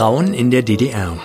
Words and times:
Frauen 0.00 0.32
in 0.32 0.50
der 0.50 0.62
DDR. 0.62 1.20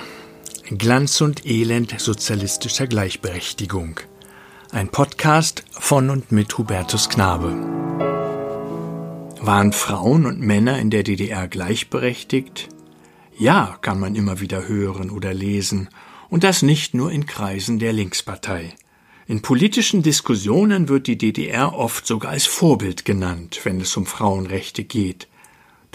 Glanz 0.69 1.21
und 1.21 1.45
Elend 1.45 1.97
sozialistischer 1.97 2.87
Gleichberechtigung. 2.87 4.01
Ein 4.69 4.89
Podcast 4.89 5.63
von 5.71 6.09
und 6.09 6.33
mit 6.33 6.57
Hubertus 6.57 7.07
Knabe. 7.07 7.53
Waren 9.39 9.71
Frauen 9.71 10.25
und 10.25 10.41
Männer 10.41 10.77
in 10.77 10.89
der 10.89 11.03
DDR 11.03 11.47
gleichberechtigt? 11.47 12.67
Ja, 13.37 13.77
kann 13.79 13.97
man 13.97 14.13
immer 14.13 14.41
wieder 14.41 14.67
hören 14.67 15.09
oder 15.09 15.33
lesen, 15.33 15.87
und 16.29 16.43
das 16.43 16.61
nicht 16.61 16.93
nur 16.93 17.13
in 17.13 17.25
Kreisen 17.25 17.79
der 17.79 17.93
Linkspartei. 17.93 18.73
In 19.25 19.41
politischen 19.41 20.03
Diskussionen 20.03 20.89
wird 20.89 21.07
die 21.07 21.17
DDR 21.17 21.73
oft 21.73 22.05
sogar 22.05 22.31
als 22.31 22.45
Vorbild 22.45 23.05
genannt, 23.05 23.61
wenn 23.63 23.79
es 23.79 23.95
um 23.95 24.05
Frauenrechte 24.05 24.83
geht. 24.83 25.29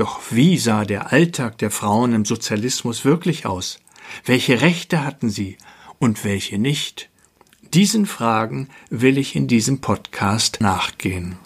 Doch 0.00 0.22
wie 0.30 0.56
sah 0.56 0.86
der 0.86 1.12
Alltag 1.12 1.59
der 1.59 1.70
Frauen 1.70 2.14
im 2.14 2.24
Sozialismus 2.24 3.04
wirklich 3.04 3.45
aus? 3.45 3.80
Welche 4.24 4.62
Rechte 4.62 5.04
hatten 5.04 5.28
sie 5.28 5.58
und 5.98 6.24
welche 6.24 6.56
nicht? 6.56 7.10
Diesen 7.74 8.06
Fragen 8.06 8.70
will 8.88 9.18
ich 9.18 9.36
in 9.36 9.46
diesem 9.46 9.82
Podcast 9.82 10.62
nachgehen. 10.62 11.36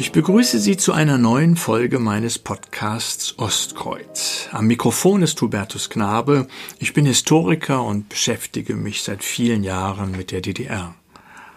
Ich 0.00 0.12
begrüße 0.12 0.58
Sie 0.58 0.78
zu 0.78 0.94
einer 0.94 1.18
neuen 1.18 1.56
Folge 1.56 1.98
meines 1.98 2.38
Podcasts 2.38 3.38
Ostkreuz. 3.38 4.48
Am 4.50 4.66
Mikrofon 4.66 5.20
ist 5.20 5.38
Hubertus 5.42 5.90
Knabe. 5.90 6.46
Ich 6.78 6.94
bin 6.94 7.04
Historiker 7.04 7.84
und 7.84 8.08
beschäftige 8.08 8.76
mich 8.76 9.02
seit 9.02 9.22
vielen 9.22 9.62
Jahren 9.62 10.12
mit 10.12 10.30
der 10.30 10.40
DDR. 10.40 10.94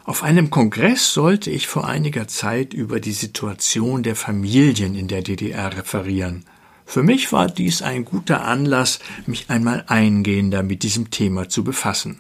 Auf 0.04 0.24
einem 0.24 0.50
Kongress 0.50 1.14
sollte 1.14 1.52
ich 1.52 1.68
vor 1.68 1.88
einiger 1.88 2.28
Zeit 2.28 2.74
über 2.74 3.00
die 3.00 3.14
Situation 3.14 4.04
der 4.04 4.18
Familien 4.18 4.94
in 4.94 5.08
der 5.08 5.22
DDR 5.22 5.78
referieren. 5.78 6.44
Für 6.86 7.02
mich 7.02 7.32
war 7.32 7.48
dies 7.48 7.82
ein 7.82 8.04
guter 8.04 8.44
Anlass, 8.44 9.00
mich 9.26 9.46
einmal 9.48 9.86
eingehender 9.88 10.64
mit 10.64 10.84
diesem 10.84 11.12
Thema 11.12 11.48
zu 11.48 11.64
befassen 11.64 12.20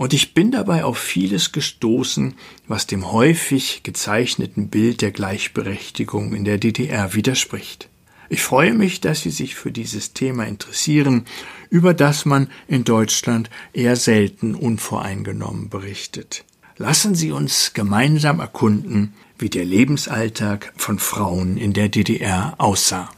und 0.00 0.14
ich 0.14 0.32
bin 0.32 0.50
dabei 0.50 0.84
auf 0.84 0.96
vieles 0.96 1.52
gestoßen, 1.52 2.32
was 2.66 2.86
dem 2.86 3.12
häufig 3.12 3.82
gezeichneten 3.82 4.70
Bild 4.70 5.02
der 5.02 5.10
Gleichberechtigung 5.10 6.32
in 6.32 6.46
der 6.46 6.56
DDR 6.56 7.12
widerspricht. 7.12 7.90
Ich 8.30 8.40
freue 8.42 8.72
mich, 8.72 9.02
dass 9.02 9.20
Sie 9.20 9.30
sich 9.30 9.56
für 9.56 9.70
dieses 9.70 10.14
Thema 10.14 10.44
interessieren, 10.46 11.26
über 11.68 11.92
das 11.92 12.24
man 12.24 12.48
in 12.66 12.84
Deutschland 12.84 13.50
eher 13.74 13.94
selten 13.94 14.54
unvoreingenommen 14.54 15.68
berichtet. 15.68 16.46
Lassen 16.78 17.14
Sie 17.14 17.30
uns 17.30 17.74
gemeinsam 17.74 18.40
erkunden, 18.40 19.12
wie 19.38 19.50
der 19.50 19.66
Lebensalltag 19.66 20.72
von 20.78 20.98
Frauen 20.98 21.58
in 21.58 21.74
der 21.74 21.90
DDR 21.90 22.54
aussah. 22.56 23.10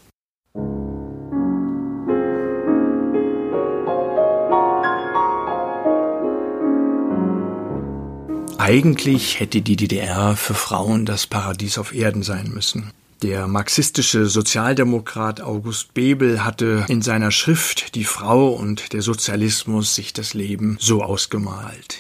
Eigentlich 8.63 9.41
hätte 9.41 9.61
die 9.61 9.75
DDR 9.75 10.37
für 10.37 10.55
Frauen 10.55 11.05
das 11.05 11.27
Paradies 11.27 11.79
auf 11.79 11.93
Erden 11.93 12.23
sein 12.23 12.53
müssen. 12.55 12.93
Der 13.21 13.49
marxistische 13.49 14.27
Sozialdemokrat 14.27 15.41
August 15.41 15.95
Bebel 15.95 16.45
hatte 16.45 16.87
in 16.87 17.03
seiner 17.03 17.33
Schrift 17.33 17.97
Die 17.97 18.05
Frau 18.05 18.51
und 18.51 18.93
der 18.93 19.03
Sozialismus 19.03 19.97
sich 19.97 20.13
das 20.13 20.33
Leben 20.33 20.77
so 20.79 21.03
ausgemalt 21.03 21.99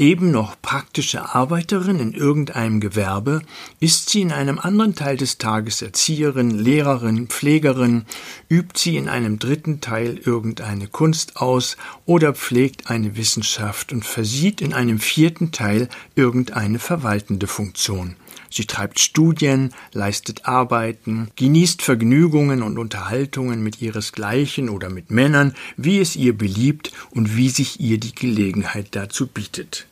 eben 0.00 0.30
noch 0.30 0.56
praktische 0.62 1.34
Arbeiterin 1.34 2.00
in 2.00 2.14
irgendeinem 2.14 2.80
Gewerbe, 2.80 3.42
ist 3.80 4.08
sie 4.08 4.22
in 4.22 4.32
einem 4.32 4.58
anderen 4.58 4.94
Teil 4.94 5.18
des 5.18 5.36
Tages 5.36 5.82
Erzieherin, 5.82 6.50
Lehrerin, 6.50 7.26
Pflegerin, 7.26 8.06
übt 8.48 8.78
sie 8.78 8.96
in 8.96 9.10
einem 9.10 9.38
dritten 9.38 9.82
Teil 9.82 10.18
irgendeine 10.24 10.88
Kunst 10.88 11.36
aus 11.36 11.76
oder 12.06 12.32
pflegt 12.32 12.88
eine 12.88 13.18
Wissenschaft 13.18 13.92
und 13.92 14.06
versieht 14.06 14.62
in 14.62 14.72
einem 14.72 14.98
vierten 14.98 15.52
Teil 15.52 15.90
irgendeine 16.14 16.78
verwaltende 16.78 17.46
Funktion. 17.46 18.16
Sie 18.48 18.64
treibt 18.64 18.98
Studien, 18.98 19.74
leistet 19.92 20.46
Arbeiten, 20.46 21.30
genießt 21.36 21.82
Vergnügungen 21.82 22.62
und 22.62 22.78
Unterhaltungen 22.78 23.62
mit 23.62 23.82
ihresgleichen 23.82 24.70
oder 24.70 24.88
mit 24.88 25.10
Männern, 25.10 25.54
wie 25.76 26.00
es 26.00 26.16
ihr 26.16 26.36
beliebt 26.36 26.90
und 27.10 27.36
wie 27.36 27.50
sich 27.50 27.80
ihr 27.80 27.98
die 27.98 28.14
Gelegenheit 28.14 28.88
dazu 28.92 29.26
bietet. 29.26 29.86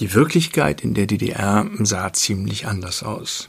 Die 0.00 0.12
Wirklichkeit 0.12 0.82
in 0.82 0.94
der 0.94 1.06
DDR 1.06 1.70
sah 1.78 2.12
ziemlich 2.12 2.66
anders 2.66 3.04
aus. 3.04 3.48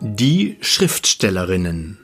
Die 0.00 0.58
Schriftstellerinnen. 0.60 1.98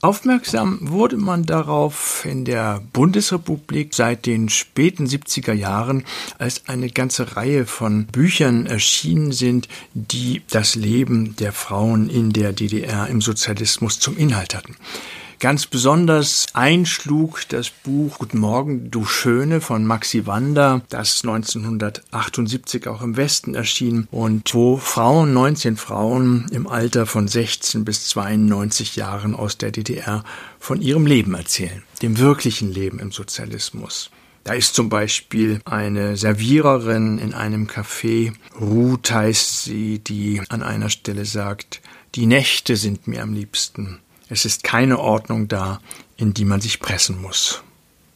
Aufmerksam 0.00 0.80
wurde 0.82 1.16
man 1.16 1.46
darauf 1.46 2.26
in 2.26 2.44
der 2.44 2.82
Bundesrepublik 2.92 3.94
seit 3.94 4.26
den 4.26 4.48
späten 4.48 5.06
70er 5.06 5.54
Jahren, 5.54 6.04
als 6.38 6.68
eine 6.68 6.90
ganze 6.90 7.36
Reihe 7.36 7.64
von 7.64 8.06
Büchern 8.06 8.66
erschienen 8.66 9.32
sind, 9.32 9.68
die 9.94 10.42
das 10.50 10.74
Leben 10.74 11.36
der 11.36 11.52
Frauen 11.52 12.10
in 12.10 12.34
der 12.34 12.52
DDR 12.52 13.06
im 13.06 13.22
Sozialismus 13.22 14.00
zum 14.00 14.16
Inhalt 14.18 14.54
hatten. 14.54 14.76
Ganz 15.40 15.66
besonders 15.66 16.46
einschlug 16.54 17.42
das 17.48 17.70
Buch 17.70 18.18
Guten 18.18 18.38
Morgen, 18.38 18.90
du 18.90 19.04
Schöne 19.04 19.60
von 19.60 19.84
Maxi 19.84 20.26
Wander, 20.26 20.82
das 20.88 21.22
1978 21.22 22.88
auch 22.88 23.02
im 23.02 23.16
Westen 23.16 23.54
erschien 23.54 24.08
und 24.10 24.54
wo 24.54 24.76
Frauen, 24.76 25.34
19 25.34 25.76
Frauen 25.76 26.46
im 26.50 26.66
Alter 26.66 27.06
von 27.06 27.28
16 27.28 27.84
bis 27.84 28.08
92 28.08 28.96
Jahren 28.96 29.34
aus 29.34 29.58
der 29.58 29.70
DDR 29.70 30.24
von 30.58 30.80
ihrem 30.80 31.06
Leben 31.06 31.34
erzählen, 31.34 31.82
dem 32.00 32.18
wirklichen 32.18 32.72
Leben 32.72 32.98
im 32.98 33.10
Sozialismus. 33.10 34.10
Da 34.44 34.52
ist 34.52 34.74
zum 34.74 34.90
Beispiel 34.90 35.60
eine 35.64 36.16
Serviererin 36.16 37.18
in 37.18 37.32
einem 37.32 37.66
Café, 37.66 38.34
Ruth 38.60 39.10
heißt 39.10 39.64
sie, 39.64 39.98
die 39.98 40.42
an 40.50 40.62
einer 40.62 40.90
Stelle 40.90 41.24
sagt, 41.24 41.80
die 42.14 42.26
Nächte 42.26 42.76
sind 42.76 43.08
mir 43.08 43.22
am 43.22 43.32
liebsten. 43.32 44.00
Es 44.28 44.44
ist 44.44 44.64
keine 44.64 44.98
Ordnung 44.98 45.48
da, 45.48 45.80
in 46.16 46.34
die 46.34 46.44
man 46.44 46.60
sich 46.60 46.80
pressen 46.80 47.20
muss. 47.20 47.62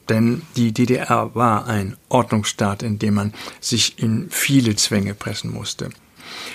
Denn 0.08 0.42
die 0.56 0.72
DDR 0.72 1.34
war 1.34 1.66
ein 1.66 1.96
Ordnungsstaat, 2.08 2.82
in 2.82 2.98
dem 2.98 3.14
man 3.14 3.34
sich 3.60 3.98
in 3.98 4.30
viele 4.30 4.74
Zwänge 4.76 5.14
pressen 5.14 5.52
musste. 5.52 5.90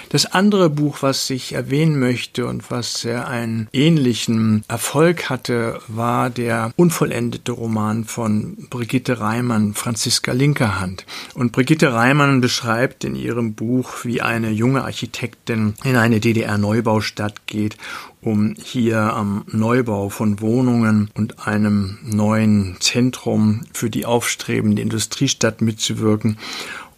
Das 0.09 0.25
andere 0.25 0.69
Buch, 0.69 0.97
was 1.01 1.29
ich 1.29 1.53
erwähnen 1.53 1.99
möchte 1.99 2.45
und 2.45 2.69
was 2.69 3.01
sehr 3.01 3.27
einen 3.27 3.67
ähnlichen 3.73 4.63
Erfolg 4.67 5.29
hatte, 5.29 5.79
war 5.87 6.29
der 6.29 6.71
unvollendete 6.75 7.51
Roman 7.51 8.05
von 8.05 8.57
Brigitte 8.69 9.19
Reimann, 9.19 9.73
Franziska 9.73 10.31
Linkerhand. 10.31 11.05
Und 11.33 11.51
Brigitte 11.51 11.93
Reimann 11.93 12.41
beschreibt 12.41 13.03
in 13.03 13.15
ihrem 13.15 13.53
Buch, 13.53 14.03
wie 14.03 14.21
eine 14.21 14.51
junge 14.51 14.83
Architektin 14.83 15.75
in 15.83 15.95
eine 15.95 16.19
DDR-Neubaustadt 16.19 17.47
geht 17.47 17.77
um 18.23 18.55
hier 18.61 18.99
am 18.99 19.43
Neubau 19.51 20.09
von 20.09 20.39
Wohnungen 20.39 21.09
und 21.13 21.45
einem 21.47 21.97
neuen 22.03 22.77
Zentrum 22.79 23.61
für 23.73 23.89
die 23.89 24.05
aufstrebende 24.05 24.81
Industriestadt 24.81 25.61
mitzuwirken. 25.61 26.37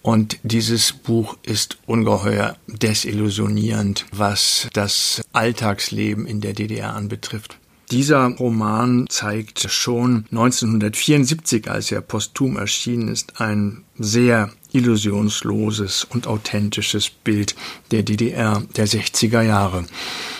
Und 0.05 0.37
dieses 0.43 0.93
Buch 0.93 1.35
ist 1.41 1.79
ungeheuer 1.87 2.57
desillusionierend, 2.67 4.05
was 4.11 4.67
das 4.73 5.23
Alltagsleben 5.33 6.27
in 6.27 6.41
der 6.41 6.53
DDR 6.53 6.93
anbetrifft. 6.93 7.57
Dieser 7.89 8.27
Roman 8.27 9.07
zeigt 9.09 9.61
schon 9.71 10.25
1974, 10.29 11.71
als 11.71 11.91
er 11.91 12.01
posthum 12.01 12.57
erschienen 12.57 13.07
ist, 13.07 13.41
ein 13.41 13.83
sehr 13.97 14.51
illusionsloses 14.73 16.03
und 16.03 16.27
authentisches 16.27 17.09
Bild 17.09 17.55
der 17.89 18.03
DDR 18.03 18.61
der 18.77 18.87
60er 18.87 19.41
Jahre. 19.41 19.85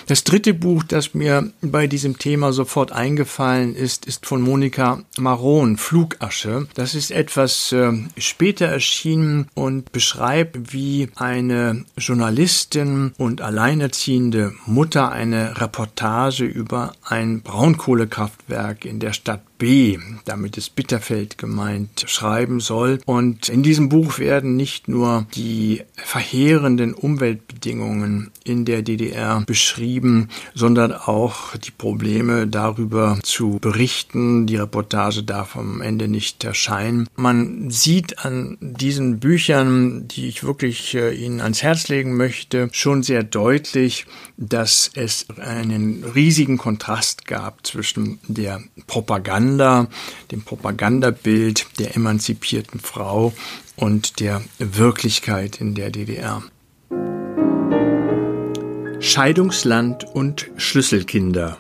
Das 0.08 0.24
dritte 0.24 0.54
Buch, 0.54 0.84
das 0.84 1.16
mir 1.16 1.52
bei 1.62 1.88
diesem 1.88 2.20
Thema 2.20 2.54
sofort 2.54 2.92
eingefallen 2.92 3.76
ist, 3.76 4.06
ist 4.06 4.28
von 4.28 4.42
Monika 4.42 5.04
Maron, 5.18 5.78
Flugasche. 5.78 6.68
Das 6.76 6.94
ist 6.94 7.10
etwas 7.10 7.72
äh, 7.72 7.92
später 8.18 8.68
erschienen 8.68 9.48
und 9.56 9.92
beschreibt, 9.92 10.74
wie 10.74 11.10
eine 11.16 11.86
Journalistin 11.98 13.14
und 13.18 13.42
alleinerziehende 13.42 14.54
Mutter 14.68 15.12
eine 15.12 15.60
Reportage 15.60 16.46
über 16.46 16.94
ein 17.04 17.42
Braunkohlekraftwerk 17.42 18.86
in 18.86 19.00
der 19.00 19.14
Stadt 19.14 19.42
B, 19.58 19.98
damit 20.26 20.58
ist 20.58 20.76
Bitterfeld 20.76 21.38
gemeint, 21.38 22.04
schreiben 22.08 22.60
soll. 22.60 23.00
Und 23.06 23.48
in 23.48 23.64
diesem 23.64 23.90
Buch 23.90 24.20
werden 24.20 24.56
nicht 24.58 24.88
nur 24.90 25.26
die 25.34 25.84
verheerenden 25.96 26.94
Umweltbedingungen 26.94 28.32
in 28.44 28.66
der 28.66 28.82
DDR 28.82 29.44
beschrieben, 29.46 29.95
beschrieben, 29.96 30.30
sondern 30.54 30.92
auch 30.94 31.56
die 31.58 31.72
Probleme 31.72 32.48
darüber 32.48 33.18
zu 33.24 33.60
berichten. 33.62 34.46
Die 34.46 34.58
Reportage 34.58 35.24
darf 35.24 35.56
am 35.56 35.82
Ende 35.82 36.08
nicht 36.08 36.44
erscheinen. 36.44 37.08
Man 37.16 37.70
sieht 37.70 38.26
an 38.26 38.58
diesen 38.60 39.20
Büchern, 39.20 40.08
die 40.08 40.28
ich 40.28 40.44
wirklich 40.44 40.96
äh, 40.96 41.14
Ihnen 41.14 41.42
ans 41.42 41.64
Herz 41.64 41.88
legen 41.88 42.18
möchte, 42.18 42.70
schon 42.72 43.04
sehr 43.04 43.24
deutlich, 43.24 44.06
dass 44.38 44.92
es 44.94 45.28
einen 45.40 46.04
riesigen 46.04 46.58
Kontrast 46.58 47.26
gab 47.26 47.66
zwischen 47.66 48.20
der 48.28 48.62
Propaganda, 48.88 49.88
dem 50.32 50.42
Propagandabild 50.42 51.68
der 51.80 51.96
emanzipierten 51.96 52.80
Frau 52.80 53.34
und 53.76 54.20
der 54.20 54.42
Wirklichkeit 54.60 55.62
in 55.62 55.76
der 55.76 55.90
DDR. 55.90 56.44
Scheidungsland 59.06 60.04
und 60.04 60.50
Schlüsselkinder. 60.58 61.60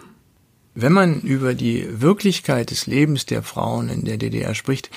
Wenn 0.73 0.91
man 0.91 1.21
über 1.21 1.53
die 1.53 1.87
Wirklichkeit 2.01 2.71
des 2.71 2.87
Lebens 2.87 3.27
der 3.27 3.43
Frauen 3.43 3.87
in 3.87 4.03
der 4.03 4.17
DDR 4.17 4.55
spricht, 4.55 4.89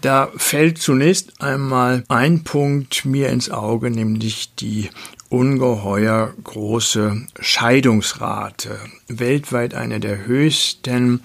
da 0.00 0.28
fällt 0.36 0.78
zunächst 0.78 1.40
einmal 1.40 2.02
ein 2.08 2.42
Punkt 2.42 3.04
mir 3.04 3.28
ins 3.28 3.48
Auge, 3.48 3.90
nämlich 3.90 4.56
die 4.56 4.90
ungeheuer 5.28 6.34
große 6.42 7.26
Scheidungsrate. 7.38 8.76
Weltweit 9.06 9.74
eine 9.74 10.00
der 10.00 10.26
höchsten. 10.26 11.20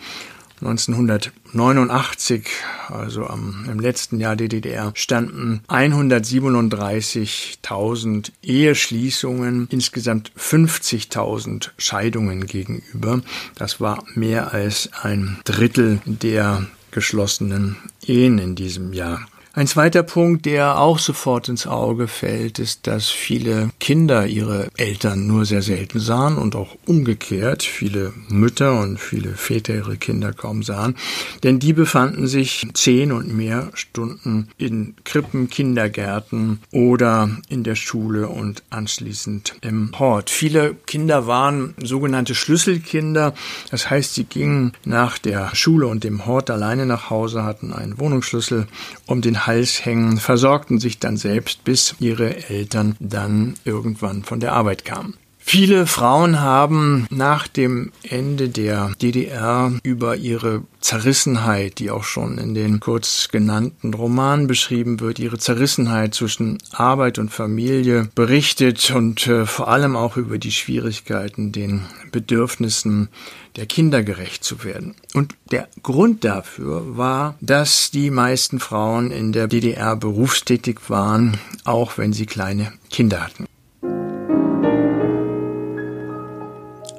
1989, 1.54 2.48
also 2.90 3.26
am, 3.26 3.66
im 3.70 3.80
letzten 3.80 4.20
Jahr 4.20 4.36
der 4.36 4.50
DDR, 4.50 4.92
standen 4.96 5.62
137.000 5.68 8.32
Eheschließungen, 8.44 9.68
insgesamt 9.72 10.32
50.000 10.38 11.70
Scheidungen 11.78 12.46
gegenüber. 12.46 13.22
Das 13.56 13.82
war 13.82 14.04
mehr 14.14 14.54
als 14.54 14.92
ein 15.02 15.40
Drittel 15.44 16.02
der 16.06 16.68
geschlossenen 16.92 17.78
Ehen 18.06 18.38
in 18.38 18.54
diesem 18.56 18.94
Jahr. 18.94 19.26
Ein 19.60 19.68
zweiter 19.68 20.04
Punkt, 20.04 20.46
der 20.46 20.80
auch 20.80 21.00
sofort 21.00 21.50
ins 21.50 21.68
Auge 21.68 22.08
fällt, 22.08 22.60
ist, 22.60 22.88
dass 22.88 23.10
viele 23.10 23.72
Kinder 23.82 24.26
ihre 24.26 24.70
Eltern 24.78 25.28
nur 25.28 25.44
sehr 25.44 25.62
selten 25.62 26.00
sahen 26.00 26.38
und 26.38 26.56
auch 26.56 26.78
umgekehrt 26.86 27.64
viele 27.64 28.14
Mütter 28.30 28.80
und 28.80 29.02
viele 29.02 29.34
Väter 29.34 29.76
ihre 29.76 29.98
Kinder 29.98 30.32
kaum 30.32 30.64
sahen, 30.64 30.96
denn 31.44 31.60
die 31.60 31.74
befanden 31.74 32.26
sich 32.26 32.70
zehn 32.74 33.12
und 33.12 33.36
mehr 33.36 33.70
Stunden 33.74 34.48
in 34.58 34.96
Krippen, 35.04 35.50
Kindergärten 35.50 36.62
oder 36.72 37.30
in 37.50 37.66
der 37.66 37.76
Schule 37.76 38.30
und 38.30 38.64
anschließend 38.70 39.56
im 39.60 39.92
Hort. 40.00 40.30
Viele 40.30 40.74
Kinder 40.86 41.28
waren 41.28 41.76
sogenannte 41.84 42.34
Schlüsselkinder, 42.34 43.34
das 43.72 43.90
heißt, 43.90 44.14
sie 44.16 44.24
gingen 44.24 44.72
nach 44.86 45.18
der 45.18 45.54
Schule 45.54 45.88
und 45.88 46.06
dem 46.06 46.26
Hort 46.26 46.50
alleine 46.50 46.86
nach 46.86 47.10
Hause, 47.10 47.44
hatten 47.44 47.74
einen 47.74 48.00
Wohnungsschlüssel, 48.00 48.66
um 49.06 49.20
den 49.20 49.49
Hals 49.50 49.84
hängen, 49.84 50.18
versorgten 50.18 50.78
sich 50.80 51.00
dann 51.00 51.18
selbst, 51.18 51.64
bis 51.64 51.96
ihre 52.00 52.50
Eltern 52.50 52.96
dann 53.00 53.56
irgendwann 53.66 54.24
von 54.24 54.40
der 54.40 54.54
Arbeit 54.54 54.86
kamen. 54.86 55.16
Viele 55.52 55.88
Frauen 55.88 56.42
haben 56.42 57.08
nach 57.10 57.48
dem 57.48 57.92
Ende 58.04 58.50
der 58.50 58.92
DDR 59.02 59.74
über 59.82 60.16
ihre 60.16 60.62
Zerrissenheit, 60.80 61.80
die 61.80 61.90
auch 61.90 62.04
schon 62.04 62.38
in 62.38 62.54
den 62.54 62.80
kurz 62.80 63.30
genannten 63.32 63.96
Romanen 63.96 64.46
beschrieben 64.46 65.00
wird, 65.00 65.18
ihre 65.18 65.40
Zerrissenheit 65.40 66.14
zwischen 66.14 66.60
Arbeit 66.72 67.18
und 67.18 67.32
Familie 67.32 68.10
berichtet 68.14 68.92
und 68.92 69.26
äh, 69.26 69.48
vor 69.48 69.70
allem 69.70 69.96
auch 69.96 70.18
über 70.18 70.38
die 70.38 70.52
Schwierigkeiten, 70.52 71.52
den 71.52 71.82
Bedürfnissen 72.12 73.10
der 73.56 73.66
Kinder 73.66 74.04
gerecht 74.04 74.44
zu 74.44 74.64
werden. 74.64 74.94
Und 75.16 75.34
der 75.50 75.68
Grund 75.82 76.26
dafür 76.26 76.96
war, 76.96 77.34
dass 77.42 77.90
die 77.90 78.12
meisten 78.12 78.60
Frauen 78.60 79.10
in 79.10 79.32
der 79.32 79.48
DDR 79.48 79.96
berufstätig 79.96 80.92
waren, 80.92 81.40
auch 81.64 81.98
wenn 81.98 82.14
sie 82.14 82.28
kleine 82.28 82.72
Kinder 82.92 83.24
hatten. 83.26 83.49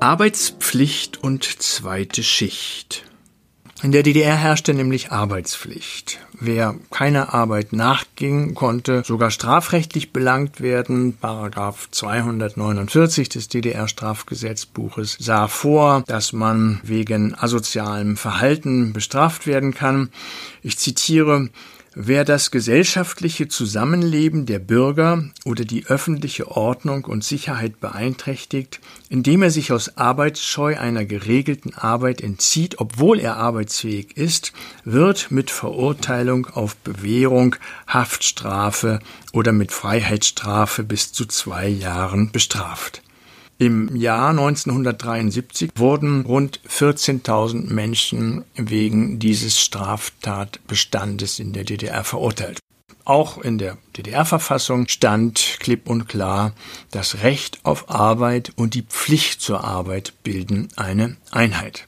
Arbeitspflicht 0.00 1.23
und 1.23 1.44
zweite 1.44 2.23
Schicht. 2.23 3.05
In 3.82 3.93
der 3.93 4.02
DDR 4.02 4.35
herrschte 4.35 4.73
nämlich 4.73 5.12
Arbeitspflicht. 5.12 6.20
Wer 6.32 6.75
keiner 6.91 7.35
Arbeit 7.35 7.75
nachging, 7.75 8.55
konnte 8.55 9.02
sogar 9.05 9.31
strafrechtlich 9.31 10.11
belangt 10.11 10.62
werden. 10.62 11.19
Paragraph 11.19 11.91
249 11.91 13.29
des 13.29 13.49
DDR-Strafgesetzbuches 13.49 15.19
sah 15.20 15.49
vor, 15.49 16.03
dass 16.06 16.32
man 16.32 16.81
wegen 16.82 17.35
asozialem 17.35 18.17
Verhalten 18.17 18.94
bestraft 18.94 19.46
werden 19.46 19.75
kann. 19.75 20.08
Ich 20.62 20.79
zitiere 20.79 21.50
Wer 21.92 22.25
das 22.25 22.52
gesellschaftliche 22.52 23.48
Zusammenleben 23.48 24.46
der 24.46 24.60
Bürger 24.60 25.25
oder 25.44 25.64
die 25.64 25.87
öffentliche 25.87 26.48
Ordnung 26.48 27.04
und 27.04 27.25
Sicherheit 27.25 27.81
beeinträchtigt, 27.81 28.78
indem 29.08 29.42
er 29.42 29.50
sich 29.50 29.72
aus 29.72 29.96
Arbeitsscheu 29.96 30.78
einer 30.78 31.04
geregelten 31.04 31.75
Arbeit 31.75 32.20
entzieht, 32.20 32.78
obwohl 32.78 33.19
er 33.19 33.38
arbeitsfähig 33.38 34.16
ist, 34.16 34.52
wird 34.84 35.32
mit 35.32 35.50
Verurteilung 35.50 36.46
auf 36.46 36.76
Bewährung, 36.76 37.56
Haftstrafe 37.88 39.00
oder 39.32 39.50
mit 39.50 39.72
Freiheitsstrafe 39.72 40.84
bis 40.84 41.12
zu 41.12 41.26
zwei 41.26 41.66
Jahren 41.66 42.31
bestraft. 42.31 43.02
Im 43.60 43.94
Jahr 43.94 44.30
1973 44.30 45.72
wurden 45.76 46.22
rund 46.22 46.60
14.000 46.66 47.70
Menschen 47.70 48.46
wegen 48.54 49.18
dieses 49.18 49.60
Straftatbestandes 49.60 51.38
in 51.38 51.52
der 51.52 51.64
DDR 51.64 52.02
verurteilt. 52.02 52.58
Auch 53.04 53.36
in 53.36 53.58
der 53.58 53.76
DDR-Verfassung 53.98 54.88
stand 54.88 55.58
klipp 55.60 55.90
und 55.90 56.08
klar, 56.08 56.54
das 56.90 57.22
Recht 57.22 57.60
auf 57.62 57.90
Arbeit 57.90 58.50
und 58.56 58.72
die 58.72 58.84
Pflicht 58.84 59.42
zur 59.42 59.62
Arbeit 59.62 60.14
bilden 60.22 60.68
eine 60.76 61.18
Einheit. 61.30 61.84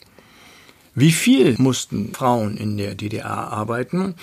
Wie 0.95 1.13
viel 1.13 1.55
mussten 1.57 2.13
Frauen 2.13 2.59
in 2.59 2.77
der 2.77 2.95
DDR 2.95 3.51
arbeiten? 3.51 4.15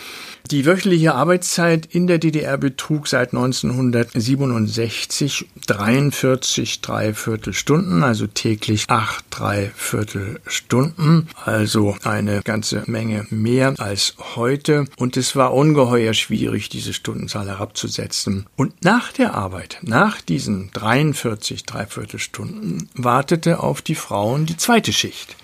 Die 0.52 0.68
wöchentliche 0.68 1.16
Arbeitszeit 1.16 1.88
in 1.88 2.06
der 2.06 2.20
DDR 2.20 2.60
betrug 2.60 3.08
seit 3.08 3.34
1967 3.34 5.48
43 5.66 6.82
Dreiviertelstunden, 6.82 8.04
also 8.04 8.28
täglich 8.28 8.86
acht 8.88 9.26
Dreiviertelstunden, 9.32 11.30
also 11.44 11.98
eine 12.04 12.44
ganze 12.44 12.84
Menge 12.86 13.26
mehr 13.32 13.74
als 13.80 14.14
heute. 14.36 14.86
Und 14.98 15.18
es 15.18 15.36
war 15.36 15.56
ungeheuer 15.56 16.14
schwierig, 16.14 16.70
diese 16.70 16.94
Stundenzahl 16.94 17.48
herabzusetzen. 17.48 18.46
Und 18.56 18.84
nach 18.84 19.12
der 19.12 19.34
Arbeit, 19.34 19.80
nach 19.82 20.22
diesen 20.22 20.70
43 20.74 21.64
Dreiviertelstunden, 21.64 22.92
wartete 22.94 23.60
auf 23.60 23.82
die 23.82 23.96
Frauen 23.96 24.46
die 24.46 24.58
zweite 24.58 24.94
Schicht 24.94 25.36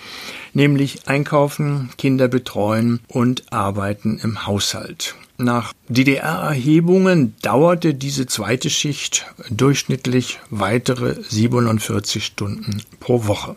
nämlich 0.55 1.07
einkaufen, 1.07 1.89
Kinder 1.97 2.27
betreuen 2.27 3.01
und 3.07 3.51
arbeiten 3.51 4.19
im 4.23 4.47
Haushalt. 4.47 5.15
Nach 5.37 5.73
DDR-Erhebungen 5.89 7.35
dauerte 7.41 7.93
diese 7.93 8.25
zweite 8.25 8.69
Schicht 8.69 9.25
durchschnittlich 9.49 10.39
weitere 10.49 11.21
47 11.21 12.25
Stunden 12.25 12.81
pro 13.01 13.27
Woche. 13.27 13.55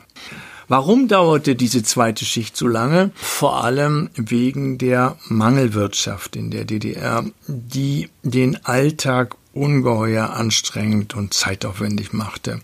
Warum 0.67 1.09
dauerte 1.09 1.55
diese 1.55 1.83
zweite 1.83 2.27
Schicht 2.27 2.57
so 2.57 2.67
lange? 2.67 3.11
Vor 3.15 3.65
allem 3.65 4.11
wegen 4.17 4.77
der 4.77 5.17
Mangelwirtschaft 5.29 6.37
in 6.37 6.51
der 6.51 6.65
DDR, 6.65 7.25
die 7.47 8.11
den 8.23 8.63
Alltag 8.67 9.37
ungeheuer 9.59 10.31
anstrengend 10.31 11.15
und 11.15 11.35
zeitaufwendig 11.35 12.13
machte. 12.13 12.61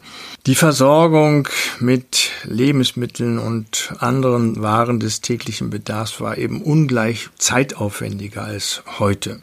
Die 0.47 0.55
Versorgung 0.55 1.49
mit 1.81 2.31
Lebensmitteln 2.45 3.39
und 3.39 3.95
anderen 3.99 4.63
Waren 4.63 5.01
des 5.01 5.21
täglichen 5.21 5.71
Bedarfs 5.71 6.21
war 6.21 6.39
eben 6.39 6.63
ungleich 6.63 7.29
zeitaufwendiger 7.39 8.45
als 8.45 8.83
heute. 8.99 9.43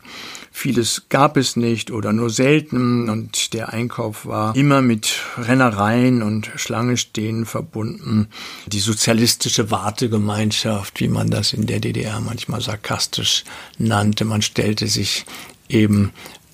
Vieles 0.53 1.03
gab 1.08 1.38
es 1.38 1.55
nicht 1.55 1.91
oder 1.91 2.12
nur 2.12 2.29
selten 2.29 3.10
und 3.10 3.53
der 3.53 3.70
Einkauf 3.74 4.25
war 4.25 4.53
immer 4.55 4.81
mit 4.81 5.22
Rennereien 5.38 6.22
und 6.22 6.51
Schlangestehen 6.55 7.46
verbunden. 7.46 8.27
Die 8.67 8.81
sozialistische 8.81 9.72
Wartegemeinschaft, 9.72 11.00
wie 11.00 11.08
man 11.08 11.29
das 11.29 11.53
in 11.53 11.67
der 11.67 11.79
DDR 11.79 12.20
manchmal 12.20 12.60
sarkastisch 12.60 13.46
nannte, 13.77 14.25
man 14.25 14.41
stellte 14.41 14.88
sich 14.88 15.25
eben 15.70 16.12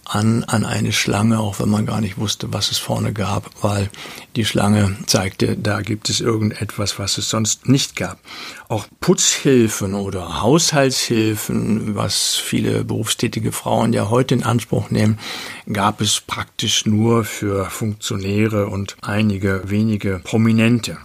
an 0.08 0.44
an 0.46 0.66
eine 0.66 0.92
Schlange, 0.92 1.40
auch 1.40 1.60
wenn 1.60 1.70
man 1.70 1.86
gar 1.86 2.02
nicht 2.02 2.18
wusste, 2.18 2.54
was 2.54 2.72
es 2.72 2.78
vorne 2.78 3.14
gab, 3.14 3.50
weil 3.62 3.90
die 4.36 4.46
Schlange 4.46 4.96
zeigte, 5.06 5.58
da 5.58 5.82
gibt 5.82 6.10
es 6.10 6.22
irgendetwas, 6.22 7.00
was 7.00 7.18
es 7.18 7.30
sonst 7.30 7.68
nicht 7.68 7.96
gab. 7.96 8.20
Auch 8.70 8.88
Putzhilfen 9.00 9.94
oder 9.94 10.42
Haushaltshilfen, 10.42 11.96
was 11.96 12.36
viele 12.36 12.84
berufstätige 12.84 13.52
Frauen 13.52 13.94
ja 13.94 14.10
heute 14.10 14.36
in 14.36 14.44
Anspruch 14.44 14.90
nehmen, 14.90 15.20
gab 15.72 16.02
es 16.02 16.22
praktisch 16.22 16.86
nur 16.86 17.24
für 17.26 17.70
Funktionäre 17.70 18.68
und 18.68 18.98
einige 19.02 19.64
wenige 19.66 20.20
Prominente. 20.24 20.98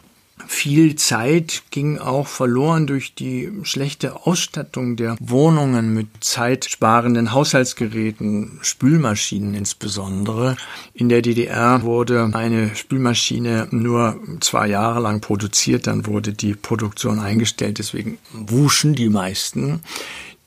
Viel 0.55 0.97
Zeit 0.97 1.63
ging 1.71 1.99
auch 1.99 2.29
verloren 2.29 2.87
durch 2.87 3.15
die 3.15 3.51
schlechte 3.63 4.27
Ausstattung 4.27 4.97
der 4.97 5.17
Wohnungen 5.19 5.95
mit 5.95 6.09
zeitsparenden 6.21 7.33
Haushaltsgeräten, 7.33 8.61
Spülmaschinen 8.61 9.55
insbesondere. 9.55 10.57
In 10.93 11.09
der 11.09 11.23
DDR 11.23 11.83
wurde 11.83 12.31
eine 12.35 12.77
Spülmaschine 12.77 13.69
nur 13.71 14.21
zwei 14.41 14.69
Jahre 14.69 15.01
lang 15.01 15.21
produziert, 15.21 15.87
dann 15.87 16.07
wurde 16.07 16.35
die 16.35 16.55
Produktion 16.55 17.19
eingestellt, 17.19 17.79
deswegen 17.79 18.19
wuschen 18.33 18.95
die 18.95 19.09
meisten 19.09 19.81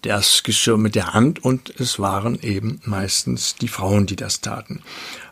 das 0.04 0.44
Geschirr 0.44 0.78
mit 0.78 0.94
der 0.94 1.14
Hand 1.14 1.44
und 1.44 1.74
es 1.80 1.98
waren 1.98 2.40
eben 2.44 2.80
meistens 2.86 3.56
die 3.56 3.68
Frauen, 3.68 4.06
die 4.06 4.16
das 4.16 4.40
taten 4.40 4.84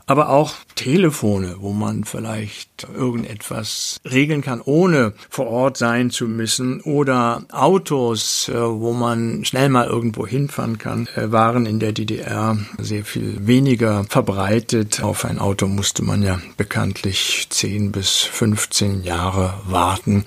aber 0.05 0.29
auch 0.29 0.53
Telefone, 0.75 1.57
wo 1.59 1.71
man 1.71 2.03
vielleicht 2.03 2.87
irgendetwas 2.93 3.99
regeln 4.09 4.41
kann, 4.41 4.61
ohne 4.61 5.13
vor 5.29 5.47
Ort 5.47 5.77
sein 5.77 6.09
zu 6.09 6.27
müssen, 6.27 6.81
oder 6.81 7.43
Autos, 7.51 8.49
äh, 8.49 8.53
wo 8.53 8.93
man 8.93 9.45
schnell 9.45 9.69
mal 9.69 9.87
irgendwo 9.87 10.27
hinfahren 10.27 10.77
kann, 10.77 11.07
äh, 11.15 11.31
waren 11.31 11.65
in 11.65 11.79
der 11.79 11.93
DDR 11.93 12.57
sehr 12.77 13.05
viel 13.05 13.47
weniger 13.47 14.03
verbreitet. 14.09 15.01
Auf 15.01 15.25
ein 15.25 15.39
Auto 15.39 15.67
musste 15.67 16.03
man 16.03 16.21
ja 16.21 16.39
bekanntlich 16.57 17.47
10 17.49 17.91
bis 17.91 18.19
15 18.19 19.03
Jahre 19.03 19.53
warten. 19.65 20.25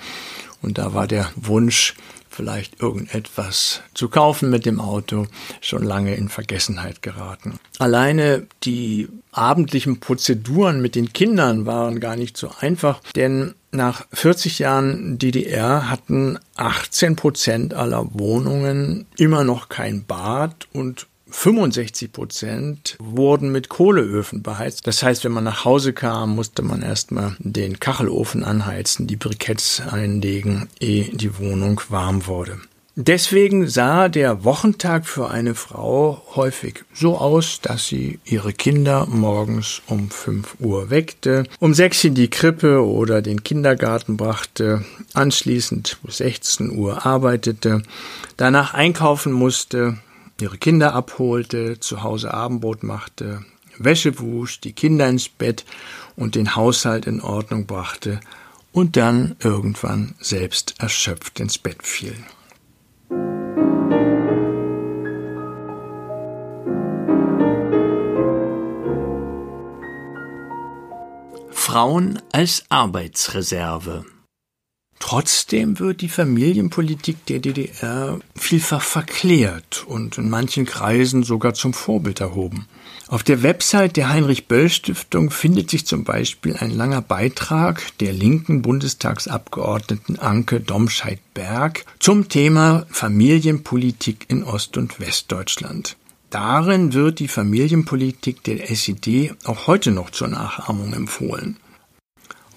Und 0.62 0.78
da 0.78 0.94
war 0.94 1.06
der 1.06 1.30
Wunsch, 1.36 1.94
vielleicht 2.36 2.82
irgendetwas 2.82 3.80
zu 3.94 4.08
kaufen 4.08 4.50
mit 4.50 4.66
dem 4.66 4.78
Auto, 4.78 5.26
schon 5.62 5.82
lange 5.82 6.14
in 6.14 6.28
Vergessenheit 6.28 7.00
geraten. 7.00 7.58
Alleine 7.78 8.46
die 8.62 9.08
abendlichen 9.32 10.00
Prozeduren 10.00 10.82
mit 10.82 10.94
den 10.94 11.12
Kindern 11.12 11.64
waren 11.64 11.98
gar 11.98 12.16
nicht 12.16 12.36
so 12.36 12.50
einfach, 12.60 13.00
denn 13.14 13.54
nach 13.72 14.06
40 14.12 14.58
Jahren 14.58 15.18
DDR 15.18 15.88
hatten 15.90 16.38
18 16.56 17.16
Prozent 17.16 17.74
aller 17.74 18.06
Wohnungen 18.12 19.06
immer 19.16 19.44
noch 19.44 19.68
kein 19.68 20.04
Bad 20.04 20.68
und 20.72 21.06
65 21.38 22.12
Prozent 22.12 22.96
wurden 22.98 23.52
mit 23.52 23.68
Kohleöfen 23.68 24.42
beheizt. 24.42 24.86
Das 24.86 25.02
heißt, 25.02 25.22
wenn 25.24 25.32
man 25.32 25.44
nach 25.44 25.66
Hause 25.66 25.92
kam, 25.92 26.34
musste 26.34 26.62
man 26.62 26.80
erstmal 26.80 27.36
den 27.38 27.78
Kachelofen 27.78 28.42
anheizen, 28.42 29.06
die 29.06 29.16
Briketts 29.16 29.82
einlegen, 29.88 30.68
ehe 30.80 31.10
die 31.14 31.38
Wohnung 31.38 31.80
warm 31.90 32.26
wurde. 32.26 32.58
Deswegen 32.98 33.68
sah 33.68 34.08
der 34.08 34.44
Wochentag 34.44 35.06
für 35.06 35.30
eine 35.30 35.54
Frau 35.54 36.22
häufig 36.34 36.84
so 36.94 37.18
aus, 37.18 37.60
dass 37.60 37.86
sie 37.86 38.18
ihre 38.24 38.54
Kinder 38.54 39.06
morgens 39.06 39.82
um 39.86 40.10
5 40.10 40.56
Uhr 40.60 40.88
weckte, 40.88 41.44
um 41.60 41.74
6 41.74 42.04
in 42.04 42.14
die 42.14 42.30
Krippe 42.30 42.82
oder 42.82 43.20
den 43.20 43.44
Kindergarten 43.44 44.16
brachte, 44.16 44.86
anschließend 45.12 45.98
bis 46.02 46.16
16 46.16 46.70
Uhr 46.78 47.04
arbeitete, 47.04 47.82
danach 48.38 48.72
einkaufen 48.72 49.32
musste, 49.32 49.98
ihre 50.40 50.58
Kinder 50.58 50.94
abholte, 50.94 51.80
zu 51.80 52.02
Hause 52.02 52.32
Abendbrot 52.32 52.82
machte, 52.82 53.44
Wäsche 53.78 54.18
wusch, 54.18 54.60
die 54.60 54.72
Kinder 54.72 55.08
ins 55.08 55.28
Bett 55.28 55.64
und 56.16 56.34
den 56.34 56.56
Haushalt 56.56 57.06
in 57.06 57.20
Ordnung 57.20 57.66
brachte 57.66 58.20
und 58.72 58.96
dann 58.96 59.36
irgendwann 59.40 60.14
selbst 60.20 60.74
erschöpft 60.78 61.40
ins 61.40 61.58
Bett 61.58 61.82
fiel. 61.82 62.16
Frauen 71.50 72.22
als 72.32 72.64
Arbeitsreserve 72.68 74.04
Trotzdem 74.98 75.78
wird 75.78 76.00
die 76.00 76.08
Familienpolitik 76.08 77.26
der 77.26 77.38
DDR 77.38 78.18
vielfach 78.34 78.82
verklärt 78.82 79.84
und 79.86 80.18
in 80.18 80.30
manchen 80.30 80.64
Kreisen 80.64 81.22
sogar 81.22 81.54
zum 81.54 81.74
Vorbild 81.74 82.20
erhoben. 82.20 82.66
Auf 83.08 83.22
der 83.22 83.44
Website 83.44 83.96
der 83.96 84.08
Heinrich-Böll-Stiftung 84.08 85.30
findet 85.30 85.70
sich 85.70 85.86
zum 85.86 86.02
Beispiel 86.02 86.56
ein 86.56 86.72
langer 86.72 87.02
Beitrag 87.02 87.96
der 87.98 88.12
linken 88.12 88.62
Bundestagsabgeordneten 88.62 90.18
Anke 90.18 90.60
Domscheit-Berg 90.60 91.84
zum 92.00 92.28
Thema 92.28 92.84
Familienpolitik 92.90 94.24
in 94.28 94.42
Ost- 94.42 94.76
und 94.76 94.98
Westdeutschland. 94.98 95.96
Darin 96.30 96.94
wird 96.94 97.20
die 97.20 97.28
Familienpolitik 97.28 98.42
der 98.42 98.68
SED 98.70 99.34
auch 99.44 99.68
heute 99.68 99.92
noch 99.92 100.10
zur 100.10 100.26
Nachahmung 100.26 100.92
empfohlen. 100.92 101.58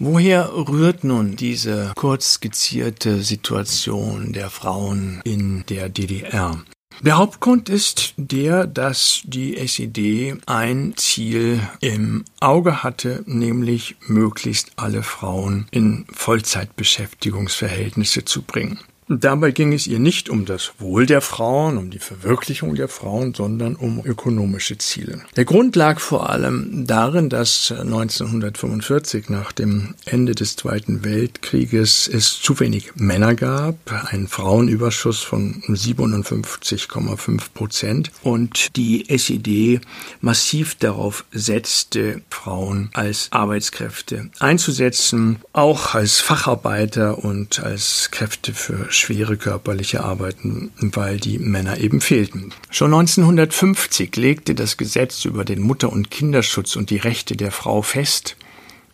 Woher 0.01 0.53
rührt 0.55 1.03
nun 1.03 1.35
diese 1.35 1.91
kurz 1.93 2.35
skizzierte 2.35 3.21
Situation 3.21 4.31
der 4.31 4.49
Frauen 4.49 5.19
in 5.25 5.65
der 5.67 5.89
DDR? 5.89 6.57
Der 7.01 7.17
Hauptgrund 7.17 7.67
ist 7.67 8.13
der, 8.15 8.65
dass 8.65 9.23
die 9.25 9.57
SED 9.57 10.37
ein 10.45 10.93
Ziel 10.95 11.59
im 11.81 12.23
Auge 12.39 12.81
hatte, 12.81 13.23
nämlich 13.25 13.97
möglichst 14.07 14.71
alle 14.77 15.03
Frauen 15.03 15.67
in 15.71 16.05
Vollzeitbeschäftigungsverhältnisse 16.13 18.23
zu 18.23 18.41
bringen. 18.41 18.79
Dabei 19.11 19.49
ging 19.49 19.73
es 19.73 19.87
ihr 19.87 19.97
nicht 19.97 20.29
um 20.29 20.45
das 20.45 20.73
Wohl 20.77 21.07
der 21.07 21.21
Frauen, 21.21 21.79
um 21.79 21.89
die 21.89 21.97
Verwirklichung 21.97 22.75
der 22.75 22.87
Frauen, 22.87 23.33
sondern 23.33 23.75
um 23.75 24.05
ökonomische 24.05 24.77
Ziele. 24.77 25.21
Der 25.35 25.45
Grund 25.45 25.75
lag 25.75 25.99
vor 25.99 26.29
allem 26.29 26.85
darin, 26.85 27.27
dass 27.27 27.71
1945 27.71 29.29
nach 29.29 29.51
dem 29.51 29.95
Ende 30.05 30.35
des 30.35 30.57
Zweiten 30.57 31.03
Weltkrieges 31.03 32.07
es 32.07 32.39
zu 32.39 32.59
wenig 32.59 32.91
Männer 32.97 33.33
gab, 33.33 33.77
einen 34.11 34.27
Frauenüberschuss 34.27 35.23
von 35.23 35.63
57,5 35.63 37.41
Prozent 37.55 38.11
und 38.21 38.75
die 38.75 39.09
SED 39.09 39.81
massiv 40.21 40.75
darauf 40.75 41.25
setzte, 41.31 42.21
Frauen 42.29 42.91
als 42.93 43.29
Arbeitskräfte 43.31 44.29
einzusetzen, 44.37 45.39
auch 45.51 45.95
als 45.95 46.19
Facharbeiter 46.19 47.23
und 47.23 47.59
als 47.59 48.09
Kräfte 48.11 48.53
für 48.53 48.91
schwere 48.99 49.37
körperliche 49.37 50.03
Arbeiten, 50.03 50.71
weil 50.79 51.17
die 51.17 51.39
Männer 51.39 51.79
eben 51.79 52.01
fehlten. 52.01 52.51
Schon 52.69 52.93
1950 52.93 54.15
legte 54.15 54.55
das 54.55 54.77
Gesetz 54.77 55.25
über 55.25 55.45
den 55.45 55.61
Mutter- 55.61 55.91
und 55.91 56.11
Kinderschutz 56.11 56.75
und 56.75 56.89
die 56.89 56.97
Rechte 56.97 57.35
der 57.35 57.51
Frau 57.51 57.81
fest, 57.81 58.35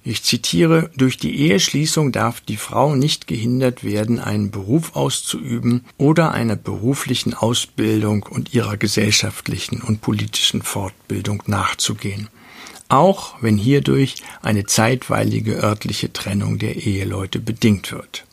ich 0.08 0.22
zitiere, 0.22 0.92
durch 0.96 1.18
die 1.18 1.36
Eheschließung 1.36 2.12
darf 2.12 2.40
die 2.40 2.58
Frau 2.58 2.96
nicht 2.96 3.26
gehindert 3.26 3.84
werden, 3.84 4.20
einen 4.20 4.52
Beruf 4.52 4.96
auszuüben 4.96 5.84
oder 5.98 6.32
einer 6.32 6.56
beruflichen 6.56 7.34
Ausbildung 7.34 8.22
und 8.22 8.54
ihrer 8.54 8.78
gesellschaftlichen 8.78 9.82
und 9.82 10.02
politischen 10.02 10.62
Fortbildung 10.62 11.42
nachzugehen. 11.48 12.30
Auch 12.88 13.42
wenn 13.42 13.58
hierdurch 13.58 14.18
eine 14.44 14.66
zeitweilige 14.66 15.56
örtliche 15.56 16.14
Trennung 16.14 16.60
der 16.60 16.76
Eheleute 16.76 17.40
bedingt 17.40 17.92
wird. 17.92 18.26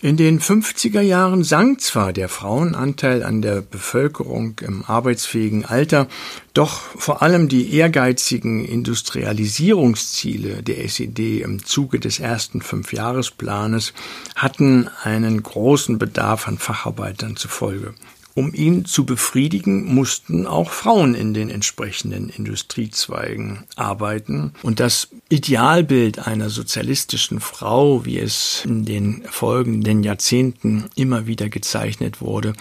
In 0.00 0.16
den 0.16 0.38
50er 0.38 1.00
Jahren 1.00 1.42
sank 1.42 1.80
zwar 1.80 2.12
der 2.12 2.28
Frauenanteil 2.28 3.24
an 3.24 3.42
der 3.42 3.62
Bevölkerung 3.62 4.54
im 4.60 4.84
arbeitsfähigen 4.84 5.64
Alter, 5.64 6.06
doch 6.54 6.82
vor 6.96 7.20
allem 7.20 7.48
die 7.48 7.74
ehrgeizigen 7.74 8.64
Industrialisierungsziele 8.64 10.62
der 10.62 10.84
SED 10.84 11.40
im 11.40 11.64
Zuge 11.64 11.98
des 11.98 12.20
ersten 12.20 12.62
Fünfjahresplanes 12.62 13.92
hatten 14.36 14.88
einen 15.02 15.42
großen 15.42 15.98
Bedarf 15.98 16.46
an 16.46 16.58
Facharbeitern 16.58 17.34
zufolge. 17.34 17.92
Um 18.38 18.54
ihn 18.54 18.84
zu 18.84 19.04
befriedigen, 19.04 19.92
mussten 19.92 20.46
auch 20.46 20.70
Frauen 20.70 21.16
in 21.16 21.34
den 21.34 21.50
entsprechenden 21.50 22.28
Industriezweigen 22.28 23.64
arbeiten. 23.74 24.52
Und 24.62 24.78
das 24.78 25.08
Idealbild 25.28 26.24
einer 26.24 26.48
sozialistischen 26.48 27.40
Frau, 27.40 28.04
wie 28.04 28.16
es 28.20 28.62
in 28.64 28.84
den 28.84 29.24
folgenden 29.28 30.04
Jahrzehnten 30.04 30.84
immer 30.94 31.26
wieder 31.26 31.48
gezeichnet 31.48 32.20
wurde, 32.20 32.52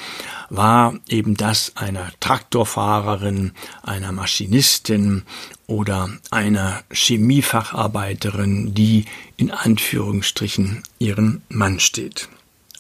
war 0.50 0.96
eben 1.10 1.38
das 1.38 1.74
einer 1.76 2.10
Traktorfahrerin, 2.22 3.52
einer 3.84 4.12
Maschinistin 4.12 5.26
oder 5.68 6.10
einer 6.32 6.82
Chemiefacharbeiterin, 6.92 8.74
die 8.74 9.06
in 9.36 9.52
Anführungsstrichen 9.52 10.82
ihren 10.98 11.44
Mann 11.50 11.80
steht. 11.80 12.30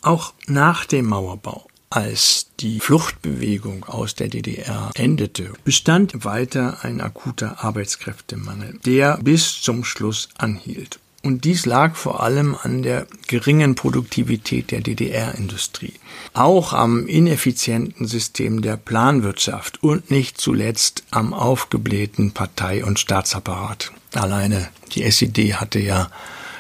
Auch 0.02 0.34
nach 0.48 0.86
dem 0.86 1.06
Mauerbau 1.06 1.68
als 1.90 2.48
die 2.60 2.80
Fluchtbewegung 2.80 3.86
aus 3.86 4.16
der 4.16 4.28
DDR 4.28 4.92
endete, 4.96 5.54
bestand 5.64 6.26
weiter 6.26 6.80
ein 6.84 7.02
akuter 7.02 7.64
Arbeitskräftemangel, 7.64 8.80
der 8.86 9.18
bis 9.18 9.62
zum 9.62 9.84
Schluss 9.84 10.30
anhielt. 10.38 11.00
Und 11.24 11.44
dies 11.46 11.66
lag 11.66 11.96
vor 11.96 12.24
allem 12.24 12.56
an 12.62 12.84
der 12.84 13.08
geringen 13.28 13.76
Produktivität 13.76 14.72
der 14.72 14.82
DDR-Industrie, 14.82 15.94
auch 16.34 16.74
am 16.74 17.08
ineffizienten 17.08 18.08
System 18.08 18.62
der 18.62 18.78
Planwirtschaft 18.78 19.84
und 19.84 20.12
nicht 20.12 20.40
zuletzt 20.40 21.04
am 21.12 21.34
aufgeblähten 21.34 22.32
Partei- 22.32 22.86
und 22.86 23.00
Staatsapparat. 23.00 23.92
Alleine 24.14 24.70
die 24.94 25.04
SED 25.04 25.56
hatte 25.56 25.80
ja 25.80 26.10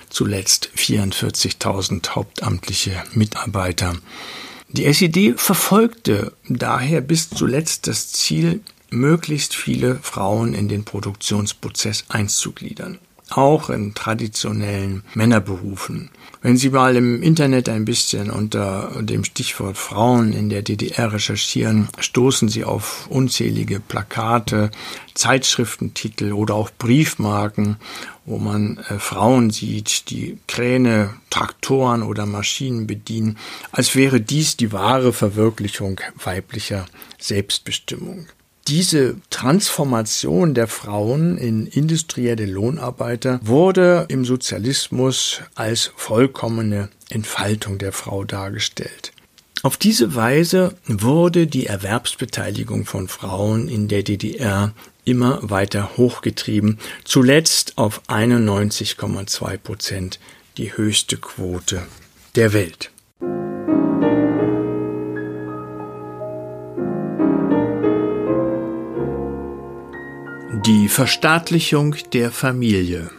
zuletzt 0.09 0.69
44.000 0.75 2.09
hauptamtliche 2.09 3.03
Mitarbeiter. 3.13 3.95
Die 4.69 4.85
SED 4.85 5.35
verfolgte 5.37 6.33
daher 6.47 7.01
bis 7.01 7.29
zuletzt 7.29 7.87
das 7.87 8.11
Ziel, 8.11 8.61
möglichst 8.89 9.55
viele 9.55 9.95
Frauen 9.95 10.53
in 10.53 10.67
den 10.67 10.85
Produktionsprozess 10.85 12.05
einzugliedern 12.09 12.99
auch 13.29 13.69
in 13.69 13.93
traditionellen 13.93 15.03
Männerberufen. 15.13 16.09
Wenn 16.41 16.55
Sie 16.55 16.69
mal 16.69 16.95
im 16.95 17.23
Internet 17.23 17.67
ein 17.67 17.83
bisschen 17.83 18.29
unter 18.29 18.91
dem 19.01 19.23
Stichwort 19.23 19.77
Frauen 19.77 20.33
in 20.33 20.49
der 20.49 20.61
DDR 20.61 21.11
recherchieren, 21.11 21.89
stoßen 21.99 22.47
Sie 22.47 22.63
auf 22.63 23.07
unzählige 23.09 23.79
Plakate, 23.79 24.69
Zeitschriftentitel 25.15 26.33
oder 26.33 26.53
auch 26.53 26.69
Briefmarken, 26.77 27.77
wo 28.25 28.37
man 28.37 28.77
äh, 28.89 28.99
Frauen 28.99 29.49
sieht, 29.49 30.11
die 30.11 30.37
Kräne, 30.47 31.15
Traktoren 31.31 32.03
oder 32.03 32.25
Maschinen 32.27 32.85
bedienen, 32.85 33.37
als 33.71 33.95
wäre 33.95 34.21
dies 34.21 34.57
die 34.57 34.71
wahre 34.71 35.13
Verwirklichung 35.13 35.99
weiblicher 36.23 36.85
Selbstbestimmung 37.17 38.27
diese 38.67 39.15
Transformation 39.29 40.53
der 40.53 40.67
Frauen 40.67 41.37
in 41.37 41.67
industrielle 41.67 42.45
Lohnarbeiter 42.45 43.39
wurde 43.43 44.05
im 44.09 44.25
Sozialismus 44.25 45.41
als 45.55 45.91
vollkommene 45.95 46.89
Entfaltung 47.09 47.77
der 47.77 47.93
Frau 47.93 48.23
dargestellt. 48.23 49.13
Auf 49.63 49.77
diese 49.77 50.15
Weise 50.15 50.75
wurde 50.85 51.47
die 51.47 51.65
Erwerbsbeteiligung 51.65 52.85
von 52.85 53.07
Frauen 53.07 53.69
in 53.69 53.87
der 53.87 54.03
DDR 54.03 54.73
immer 55.03 55.39
weiter 55.41 55.97
hochgetrieben, 55.97 56.79
zuletzt 57.05 57.77
auf 57.77 58.01
91,2 58.07 59.57
Prozent, 59.57 60.19
die 60.57 60.75
höchste 60.75 61.17
Quote 61.17 61.83
der 62.35 62.53
Welt. 62.53 62.91
Die 70.67 70.89
Verstaatlichung 70.89 71.95
der 72.11 72.29
Familie. 72.29 73.09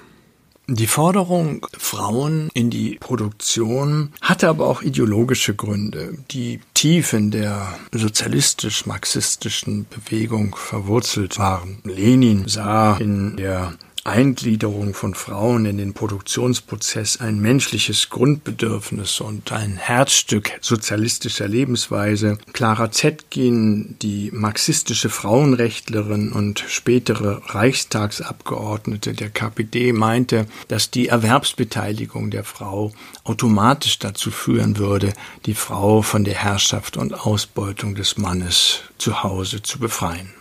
Die 0.67 0.87
Forderung, 0.87 1.67
Frauen 1.78 2.50
in 2.52 2.69
die 2.69 2.99
Produktion 3.00 4.12
hatte 4.21 4.50
aber 4.50 4.67
auch 4.67 4.83
ideologische 4.83 5.55
Gründe, 5.55 6.19
die 6.31 6.61
tief 6.75 7.14
in 7.14 7.31
der 7.31 7.78
sozialistisch-marxistischen 7.90 9.87
Bewegung 9.88 10.57
verwurzelt 10.57 11.38
waren. 11.38 11.78
Lenin 11.85 12.47
sah 12.49 12.99
in 12.99 13.38
der 13.38 13.73
Eingliederung 14.09 14.95
von 14.95 15.15
Frauen 15.15 15.67
in 15.67 15.77
den 15.77 15.95
Produktionsprozess 15.95 17.21
ein 17.21 17.38
menschliches 17.41 18.11
Grundbedürfnis 18.11 19.21
und 19.21 19.53
ein 19.53 19.77
Herzstück 19.77 20.53
sozialistischer 20.61 21.47
Lebensweise. 21.47 22.38
Clara 22.53 22.91
Zetkin, 22.91 23.97
die 24.00 24.31
marxistische 24.33 25.11
Frauenrechtlerin 25.11 26.33
und 26.33 26.65
spätere 26.67 27.43
Reichstagsabgeordnete 27.47 29.15
der 29.15 29.31
KPD, 29.31 29.93
meinte, 29.93 30.47
dass 30.69 30.91
die 30.91 31.09
Erwerbsbeteiligung 31.09 32.31
der 32.31 32.45
Frau 32.45 32.93
automatisch 33.25 33.99
dazu 33.99 34.31
führen 34.31 34.79
würde, 34.79 35.12
die 35.47 35.55
Frau 35.55 36.03
von 36.03 36.25
der 36.25 36.35
Herrschaft 36.35 36.97
und 36.97 37.12
Ausbeutung 37.15 37.95
des 37.95 38.17
Mannes 38.17 38.81
zu 38.97 39.23
Hause 39.23 39.62
zu 39.62 39.79
befreien. 39.79 40.38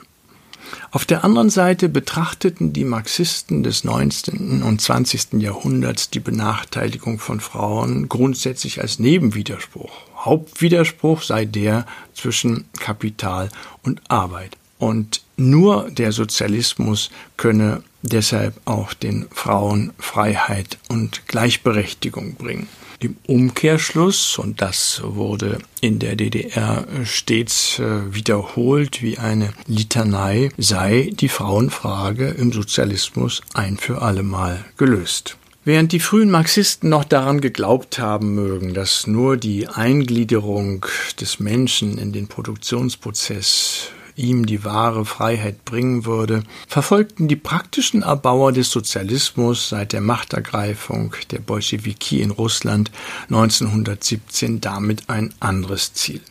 Auf 0.91 1.05
der 1.05 1.23
anderen 1.23 1.49
Seite 1.49 1.89
betrachteten 1.89 2.73
die 2.73 2.85
Marxisten 2.85 3.63
des 3.63 3.83
19. 3.83 4.63
und 4.63 4.81
20. 4.81 5.33
Jahrhunderts 5.33 6.09
die 6.09 6.19
Benachteiligung 6.19 7.19
von 7.19 7.39
Frauen 7.39 8.09
grundsätzlich 8.09 8.81
als 8.81 8.99
Nebenwiderspruch. 8.99 9.91
Hauptwiderspruch 10.17 11.21
sei 11.21 11.45
der 11.45 11.85
zwischen 12.13 12.65
Kapital 12.79 13.49
und 13.83 14.01
Arbeit. 14.07 14.57
Und 14.79 15.21
nur 15.37 15.89
der 15.89 16.11
Sozialismus 16.11 17.09
könne 17.35 17.83
deshalb 18.01 18.55
auch 18.65 18.93
den 18.93 19.27
Frauen 19.31 19.93
Freiheit 19.97 20.77
und 20.87 21.27
Gleichberechtigung 21.27 22.35
bringen. 22.35 22.67
Im 22.99 23.15
Umkehrschluss, 23.27 24.39
und 24.39 24.61
das 24.61 25.01
wurde 25.03 25.59
in 25.81 25.99
der 25.99 26.15
DDR 26.15 26.87
stets 27.03 27.77
äh, 27.77 28.13
wiederholt 28.13 29.03
wie 29.03 29.19
eine 29.19 29.53
Litanei, 29.67 30.49
sei 30.57 31.11
die 31.13 31.29
Frauenfrage 31.29 32.29
im 32.29 32.51
Sozialismus 32.51 33.41
ein 33.53 33.77
für 33.77 34.01
allemal 34.01 34.65
gelöst. 34.77 35.37
Während 35.63 35.91
die 35.91 35.99
frühen 35.99 36.31
Marxisten 36.31 36.89
noch 36.89 37.03
daran 37.03 37.41
geglaubt 37.41 37.99
haben 37.99 38.33
mögen, 38.33 38.73
dass 38.73 39.05
nur 39.05 39.35
die 39.35 39.67
Eingliederung 39.67 40.85
des 41.19 41.41
Menschen 41.41 41.97
in 41.97 42.13
den 42.13 42.27
Produktionsprozess 42.27 43.91
ihm 44.17 44.45
die 44.45 44.65
wahre 44.65 45.05
Freiheit 45.05 45.63
bringen 45.63 46.05
würde, 46.05 46.43
verfolgten 46.67 47.27
die 47.27 47.35
praktischen 47.35 48.01
Erbauer 48.01 48.51
des 48.51 48.69
Sozialismus 48.71 49.69
seit 49.69 49.93
der 49.93 50.01
Machtergreifung 50.01 51.15
der 51.31 51.39
Bolschewiki 51.39 52.21
in 52.21 52.31
Russland 52.31 52.91
1917 53.29 54.59
damit 54.59 55.09
ein 55.09 55.33
anderes 55.39 55.93
Ziel. 55.93 56.21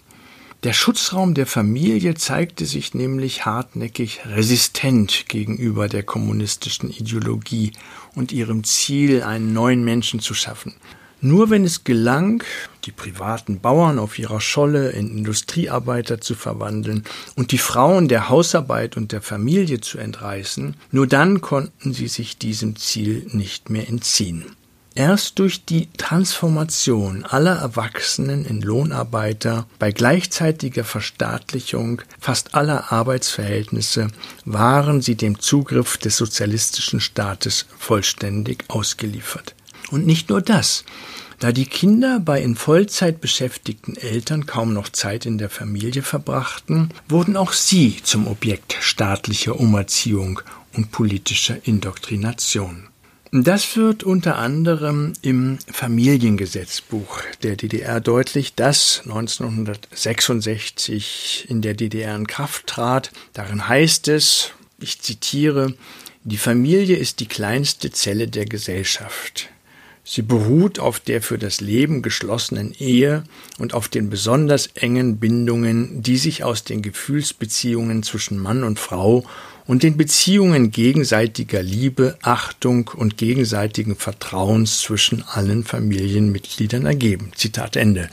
Der 0.65 0.73
Schutzraum 0.73 1.35
der 1.35 1.47
Familie 1.47 2.15
zeigte 2.15 2.67
sich 2.67 2.93
nämlich 2.93 3.47
hartnäckig 3.47 4.23
resistent 4.27 5.29
gegenüber 5.29 5.87
der 5.89 6.03
kommunistischen 6.03 6.91
Ideologie 6.91 7.73
und 8.17 8.33
ihrem 8.33 8.65
Ziel, 8.65 9.23
einen 9.23 9.53
neuen 9.53 9.85
Menschen 9.85 10.19
zu 10.19 10.35
schaffen. 10.35 10.75
Nur 11.21 11.49
wenn 11.51 11.65
es 11.65 11.85
gelang, 11.85 12.45
die 12.85 12.93
privaten 12.93 13.61
Bauern 13.61 13.99
auf 13.99 14.19
ihrer 14.19 14.41
Scholle 14.41 14.91
in 14.91 15.17
Industriearbeiter 15.17 16.21
zu 16.21 16.35
verwandeln 16.35 17.05
und 17.37 17.53
die 17.53 17.59
Frauen 17.59 18.09
der 18.09 18.29
Hausarbeit 18.29 18.97
und 18.97 19.13
der 19.13 19.23
Familie 19.23 19.81
zu 19.81 19.99
entreißen, 19.99 20.77
nur 20.93 21.07
dann 21.07 21.41
konnten 21.41 21.95
sie 21.95 22.09
sich 22.09 22.39
diesem 22.39 22.77
Ziel 22.77 23.27
nicht 23.33 23.71
mehr 23.71 23.89
entziehen. 23.89 24.45
Erst 24.95 25.39
durch 25.41 25.63
die 25.67 25.91
Transformation 25.99 27.25
aller 27.25 27.57
Erwachsenen 27.57 28.47
in 28.47 28.63
Lohnarbeiter 28.63 29.67
bei 29.79 29.93
gleichzeitiger 29.93 30.85
Verstaatlichung 30.85 32.01
fast 32.19 32.55
aller 32.55 32.93
Arbeitsverhältnisse 32.93 34.09
waren 34.47 35.03
sie 35.03 35.15
dem 35.15 35.39
Zugriff 35.39 35.99
des 35.99 36.17
sozialistischen 36.17 37.01
Staates 37.01 37.67
vollständig 37.79 38.65
ausgeliefert. 38.69 39.55
Und 39.91 40.07
nicht 40.07 40.29
nur 40.29 40.41
das. 40.41 40.85
Da 41.39 41.53
die 41.53 41.67
Kinder 41.67 42.19
bei 42.19 42.41
in 42.41 42.57
Vollzeit 42.57 43.21
beschäftigten 43.21 43.95
Eltern 43.97 44.47
kaum 44.47 44.73
noch 44.73 44.89
Zeit 44.89 45.27
in 45.27 45.37
der 45.37 45.51
Familie 45.51 46.01
verbrachten, 46.03 46.89
wurden 47.09 47.37
auch 47.37 47.53
sie 47.53 47.99
zum 48.03 48.27
Objekt 48.27 48.79
staatlicher 48.81 49.61
Umerziehung 49.61 50.41
und 50.73 50.93
politischer 50.93 51.59
Indoktrination. 51.67 52.89
Das 53.33 53.77
wird 53.77 54.03
unter 54.03 54.39
anderem 54.39 55.13
im 55.21 55.59
Familiengesetzbuch 55.71 57.21
der 57.43 57.57
DDR 57.57 58.01
deutlich, 58.01 58.55
das 58.55 59.03
1966 59.05 61.45
in 61.49 61.61
der 61.61 61.75
DDR 61.75 62.17
in 62.17 62.27
Kraft 62.27 62.69
trat. 62.69 63.13
Darin 63.35 63.69
heißt 63.69 64.09
es, 64.09 64.53
ich 64.79 65.03
zitiere, 65.03 65.75
die 66.25 66.39
Familie 66.39 66.97
ist 66.97 67.21
die 67.21 67.27
kleinste 67.27 67.91
Zelle 67.91 68.29
der 68.29 68.47
Gesellschaft. 68.47 69.51
Sie 70.09 70.23
beruht 70.23 70.79
auf 70.79 71.01
der 71.01 71.21
für 71.21 71.37
das 71.37 71.61
Leben 71.61 72.01
geschlossenen 72.01 72.73
Ehe 72.79 73.25
und 73.59 73.75
auf 73.75 73.89
den 73.89 74.09
besonders 74.09 74.69
engen 74.69 75.17
Bindungen, 75.19 76.01
die 76.01 76.17
sich 76.17 76.45
aus 76.45 76.63
den 76.63 76.81
Gefühlsbeziehungen 76.81 78.05
zwischen 78.05 78.39
Mann 78.39 78.63
und 78.63 78.79
Frau 78.79 79.25
und 79.67 79.83
den 79.83 79.97
Beziehungen 79.97 80.71
gegenseitiger 80.71 81.61
Liebe, 81.61 82.17
Achtung 82.23 82.89
und 82.95 83.17
gegenseitigen 83.17 83.97
Vertrauens 83.97 84.81
zwischen 84.81 85.25
allen 85.25 85.65
Familienmitgliedern 85.65 86.87
ergeben. 86.87 87.33
Zitat 87.35 87.75
Ende. 87.75 88.09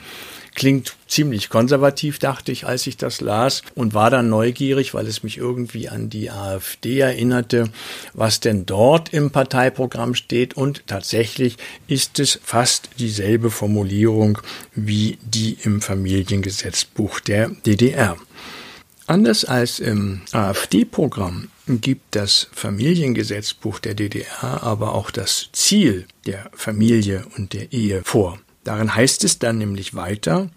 Klingt 0.56 0.96
ziemlich 1.08 1.50
konservativ, 1.50 2.20
dachte 2.20 2.52
ich, 2.52 2.66
als 2.66 2.86
ich 2.86 2.98
das 2.98 3.22
las 3.22 3.64
und 3.76 3.94
war 3.94 4.10
dann 4.10 4.30
neugierig, 4.30 4.94
weil 4.94 5.08
es 5.08 5.24
mich 5.24 5.38
irgendwie 5.38 5.90
an 5.90 6.10
die 6.10 6.30
AfD 6.30 7.00
erinnerte, 7.00 7.70
was 8.14 8.40
denn 8.40 8.66
dort 8.66 9.14
im 9.14 9.32
Parteiprogramm 9.32 10.14
steht 10.14 10.56
und 10.56 10.86
tatsächlich 10.86 11.58
ist 11.88 12.20
es 12.20 12.40
fast 12.44 12.90
dieselbe 13.00 13.50
Formulierung 13.50 14.40
wie 14.76 15.18
die 15.24 15.58
im 15.64 15.82
Familiengesetzbuch 15.82 17.20
der 17.20 17.50
DDR. 17.50 18.16
Anders 19.06 19.44
als 19.44 19.80
im 19.80 20.22
AfD-Programm 20.32 21.50
gibt 21.68 22.16
das 22.16 22.48
Familiengesetzbuch 22.54 23.80
der 23.80 23.96
DDR 23.96 24.64
aber 24.64 24.94
auch 24.94 25.12
das 25.12 25.50
Ziel 25.52 26.06
der 26.26 26.50
Familie 26.54 27.26
und 27.38 27.54
der 27.54 27.74
Ehe 27.74 28.02
vor. 28.04 28.40
Darin 28.64 28.96
heißt 28.96 29.24
es 29.24 29.40
dann 29.40 29.58
nämlich 29.58 29.96
weiter, 29.96 30.50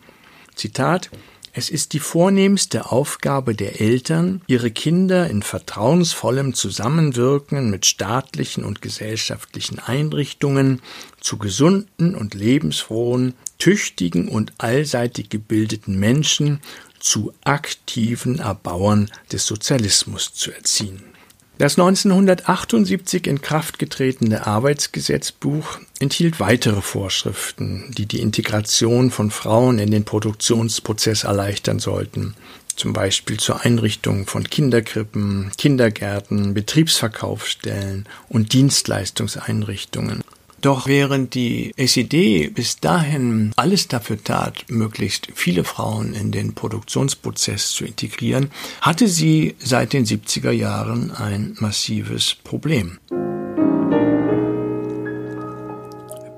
Zitat, 0.54 1.10
es 1.58 1.70
ist 1.70 1.94
die 1.94 2.00
vornehmste 2.00 2.92
Aufgabe 2.92 3.54
der 3.54 3.80
Eltern, 3.80 4.42
ihre 4.46 4.70
Kinder 4.70 5.30
in 5.30 5.42
vertrauensvollem 5.42 6.52
Zusammenwirken 6.52 7.70
mit 7.70 7.86
staatlichen 7.86 8.62
und 8.62 8.82
gesellschaftlichen 8.82 9.78
Einrichtungen 9.78 10.82
zu 11.18 11.38
gesunden 11.38 12.14
und 12.14 12.34
lebensfrohen, 12.34 13.32
tüchtigen 13.58 14.28
und 14.28 14.52
allseitig 14.58 15.30
gebildeten 15.30 15.98
Menschen 15.98 16.60
zu 16.98 17.32
aktiven 17.42 18.38
Erbauern 18.38 19.10
des 19.32 19.46
Sozialismus 19.46 20.34
zu 20.34 20.52
erziehen. 20.52 21.15
Das 21.58 21.78
1978 21.78 23.26
in 23.26 23.40
Kraft 23.40 23.78
getretene 23.78 24.46
Arbeitsgesetzbuch 24.46 25.78
enthielt 25.98 26.38
weitere 26.38 26.82
Vorschriften, 26.82 27.94
die 27.96 28.04
die 28.04 28.20
Integration 28.20 29.10
von 29.10 29.30
Frauen 29.30 29.78
in 29.78 29.90
den 29.90 30.04
Produktionsprozess 30.04 31.24
erleichtern 31.24 31.78
sollten, 31.78 32.34
zum 32.76 32.92
Beispiel 32.92 33.38
zur 33.38 33.64
Einrichtung 33.64 34.26
von 34.26 34.44
Kinderkrippen, 34.44 35.50
Kindergärten, 35.56 36.52
Betriebsverkaufsstellen 36.52 38.06
und 38.28 38.52
Dienstleistungseinrichtungen. 38.52 40.24
Doch 40.60 40.86
während 40.86 41.34
die 41.34 41.72
SED 41.76 42.48
bis 42.54 42.80
dahin 42.80 43.52
alles 43.56 43.88
dafür 43.88 44.22
tat, 44.22 44.64
möglichst 44.68 45.28
viele 45.34 45.64
Frauen 45.64 46.14
in 46.14 46.32
den 46.32 46.54
Produktionsprozess 46.54 47.70
zu 47.70 47.84
integrieren, 47.84 48.50
hatte 48.80 49.06
sie 49.06 49.54
seit 49.58 49.92
den 49.92 50.06
70er 50.06 50.50
Jahren 50.50 51.10
ein 51.10 51.56
massives 51.60 52.34
Problem. 52.34 52.98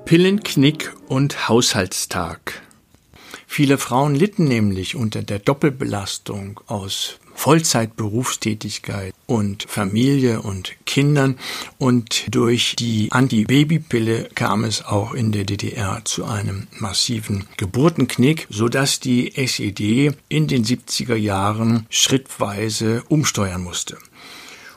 Pillenknick 0.05 0.95
und 1.07 1.49
Haushaltstag. 1.49 2.63
Viele 3.47 3.79
Frauen 3.79 4.15
litten 4.15 4.45
nämlich 4.45 4.97
unter 4.97 5.23
der 5.23 5.39
Doppelbelastung 5.39 6.61
aus 6.67 7.19
Vollzeitberufstätigkeit 7.39 9.15
und 9.27 9.63
Familie 9.69 10.43
und 10.43 10.75
Kindern 10.87 11.39
und 11.79 12.35
durch 12.35 12.75
die 12.77 13.13
Antibabypille 13.13 14.29
kam 14.35 14.65
es 14.65 14.85
auch 14.85 15.15
in 15.15 15.31
der 15.31 15.45
DDR 15.45 16.03
zu 16.05 16.25
einem 16.25 16.67
massiven 16.81 17.47
Geburtenknick, 17.57 18.49
sodass 18.51 18.99
die 18.99 19.37
SED 19.37 20.13
in 20.29 20.49
den 20.49 20.65
70er 20.65 21.15
Jahren 21.15 21.87
schrittweise 21.91 23.05
umsteuern 23.09 23.63
musste. 23.63 23.99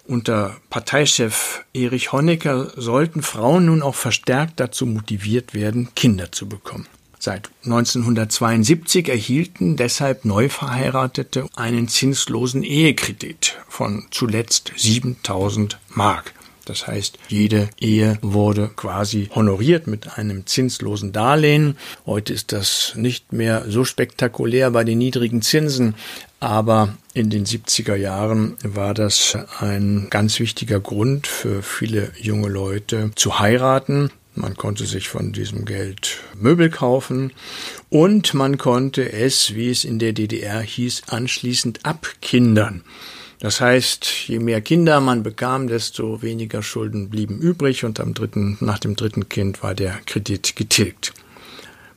Unter 0.05 0.57
Parteichef 0.69 1.65
Erich 1.73 2.11
Honecker 2.11 2.73
sollten 2.75 3.23
Frauen 3.23 3.65
nun 3.65 3.81
auch 3.81 3.95
verstärkt 3.95 4.59
dazu 4.59 4.85
motiviert 4.85 5.55
werden, 5.55 5.89
Kinder 5.95 6.31
zu 6.31 6.47
bekommen. 6.47 6.85
Seit 7.23 7.51
1972 7.65 9.07
erhielten 9.07 9.75
deshalb 9.75 10.25
Neuverheiratete 10.25 11.45
einen 11.55 11.87
zinslosen 11.87 12.63
Ehekredit 12.63 13.59
von 13.69 14.07
zuletzt 14.09 14.71
7000 14.75 15.77
Mark. 15.89 16.33
Das 16.65 16.87
heißt, 16.87 17.19
jede 17.27 17.69
Ehe 17.79 18.17
wurde 18.23 18.71
quasi 18.75 19.29
honoriert 19.35 19.85
mit 19.85 20.17
einem 20.17 20.47
zinslosen 20.47 21.11
Darlehen. 21.11 21.77
Heute 22.07 22.33
ist 22.33 22.53
das 22.53 22.93
nicht 22.95 23.33
mehr 23.33 23.65
so 23.67 23.85
spektakulär 23.85 24.71
bei 24.71 24.83
den 24.83 24.97
niedrigen 24.97 25.43
Zinsen, 25.43 25.93
aber 26.39 26.97
in 27.13 27.29
den 27.29 27.45
70er 27.45 27.95
Jahren 27.95 28.55
war 28.63 28.95
das 28.95 29.37
ein 29.59 30.07
ganz 30.09 30.39
wichtiger 30.39 30.79
Grund 30.79 31.27
für 31.27 31.61
viele 31.61 32.13
junge 32.19 32.49
Leute 32.49 33.11
zu 33.15 33.37
heiraten. 33.37 34.09
Man 34.33 34.55
konnte 34.55 34.85
sich 34.85 35.09
von 35.09 35.33
diesem 35.33 35.65
Geld 35.65 36.19
Möbel 36.39 36.69
kaufen 36.69 37.33
und 37.89 38.33
man 38.33 38.57
konnte 38.57 39.11
es, 39.11 39.55
wie 39.55 39.69
es 39.69 39.83
in 39.83 39.99
der 39.99 40.13
DDR 40.13 40.61
hieß, 40.61 41.03
anschließend 41.07 41.85
abkindern. 41.85 42.83
Das 43.39 43.59
heißt, 43.59 44.05
je 44.27 44.39
mehr 44.39 44.61
Kinder 44.61 45.01
man 45.01 45.23
bekam, 45.23 45.67
desto 45.67 46.21
weniger 46.21 46.63
Schulden 46.63 47.09
blieben 47.09 47.39
übrig 47.39 47.83
und 47.83 47.99
am 47.99 48.13
dritten, 48.13 48.57
nach 48.61 48.79
dem 48.79 48.95
dritten 48.95 49.27
Kind 49.27 49.63
war 49.63 49.75
der 49.75 49.99
Kredit 50.05 50.55
getilgt. 50.55 51.13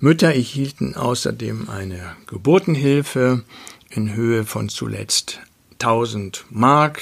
Mütter 0.01 0.29
erhielten 0.29 0.97
außerdem 0.97 1.69
eine 1.69 2.17
Geburtenhilfe 2.27 3.45
in 3.91 4.15
Höhe 4.15 4.45
von 4.45 4.69
zuletzt 4.69 5.41
1000 5.81 6.45
Mark 6.51 7.01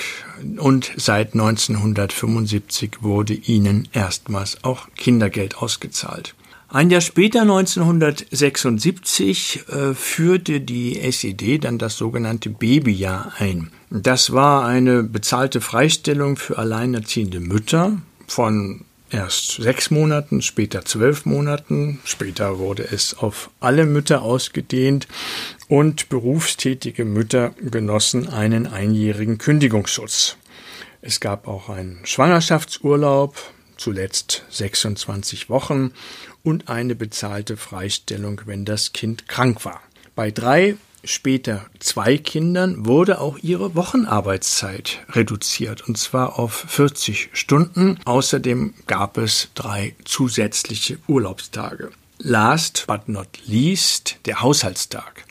und 0.58 0.92
seit 0.96 1.34
1975 1.34 3.02
wurde 3.02 3.34
ihnen 3.34 3.86
erstmals 3.92 4.64
auch 4.64 4.88
Kindergeld 4.96 5.58
ausgezahlt. 5.58 6.34
Ein 6.68 6.90
Jahr 6.90 7.02
später, 7.02 7.42
1976, 7.42 9.64
äh, 9.68 9.92
führte 9.92 10.62
die 10.62 10.98
SED 11.00 11.58
dann 11.58 11.76
das 11.76 11.98
sogenannte 11.98 12.48
Babyjahr 12.48 13.34
ein. 13.38 13.70
Das 13.90 14.32
war 14.32 14.64
eine 14.64 15.02
bezahlte 15.02 15.60
Freistellung 15.60 16.36
für 16.36 16.56
alleinerziehende 16.56 17.40
Mütter 17.40 17.98
von 18.26 18.86
erst 19.12 19.62
sechs 19.62 19.90
Monaten, 19.90 20.42
später 20.42 20.84
zwölf 20.84 21.26
Monaten, 21.26 22.00
später 22.04 22.58
wurde 22.58 22.84
es 22.84 23.14
auf 23.18 23.50
alle 23.60 23.86
Mütter 23.86 24.22
ausgedehnt 24.22 25.08
und 25.68 26.08
berufstätige 26.08 27.04
Mütter 27.04 27.50
genossen 27.60 28.28
einen 28.28 28.66
einjährigen 28.66 29.38
Kündigungsschutz. 29.38 30.36
Es 31.00 31.20
gab 31.20 31.48
auch 31.48 31.68
einen 31.68 32.04
Schwangerschaftsurlaub, 32.04 33.36
zuletzt 33.76 34.44
26 34.50 35.50
Wochen 35.50 35.92
und 36.42 36.68
eine 36.68 36.94
bezahlte 36.94 37.56
Freistellung, 37.56 38.42
wenn 38.46 38.64
das 38.64 38.92
Kind 38.92 39.28
krank 39.28 39.64
war. 39.64 39.80
Bei 40.14 40.30
drei 40.30 40.76
später 41.04 41.66
zwei 41.78 42.16
Kindern 42.16 42.86
wurde 42.86 43.20
auch 43.20 43.38
ihre 43.38 43.74
Wochenarbeitszeit 43.74 45.00
reduziert, 45.10 45.88
und 45.88 45.98
zwar 45.98 46.38
auf 46.38 46.64
40 46.68 47.30
Stunden. 47.32 47.98
Außerdem 48.04 48.74
gab 48.86 49.18
es 49.18 49.48
drei 49.54 49.94
zusätzliche 50.04 50.98
Urlaubstage. 51.08 51.90
Last 52.18 52.84
but 52.86 53.08
not 53.08 53.28
least 53.46 54.16
der 54.26 54.40
Haushaltstag. 54.40 55.24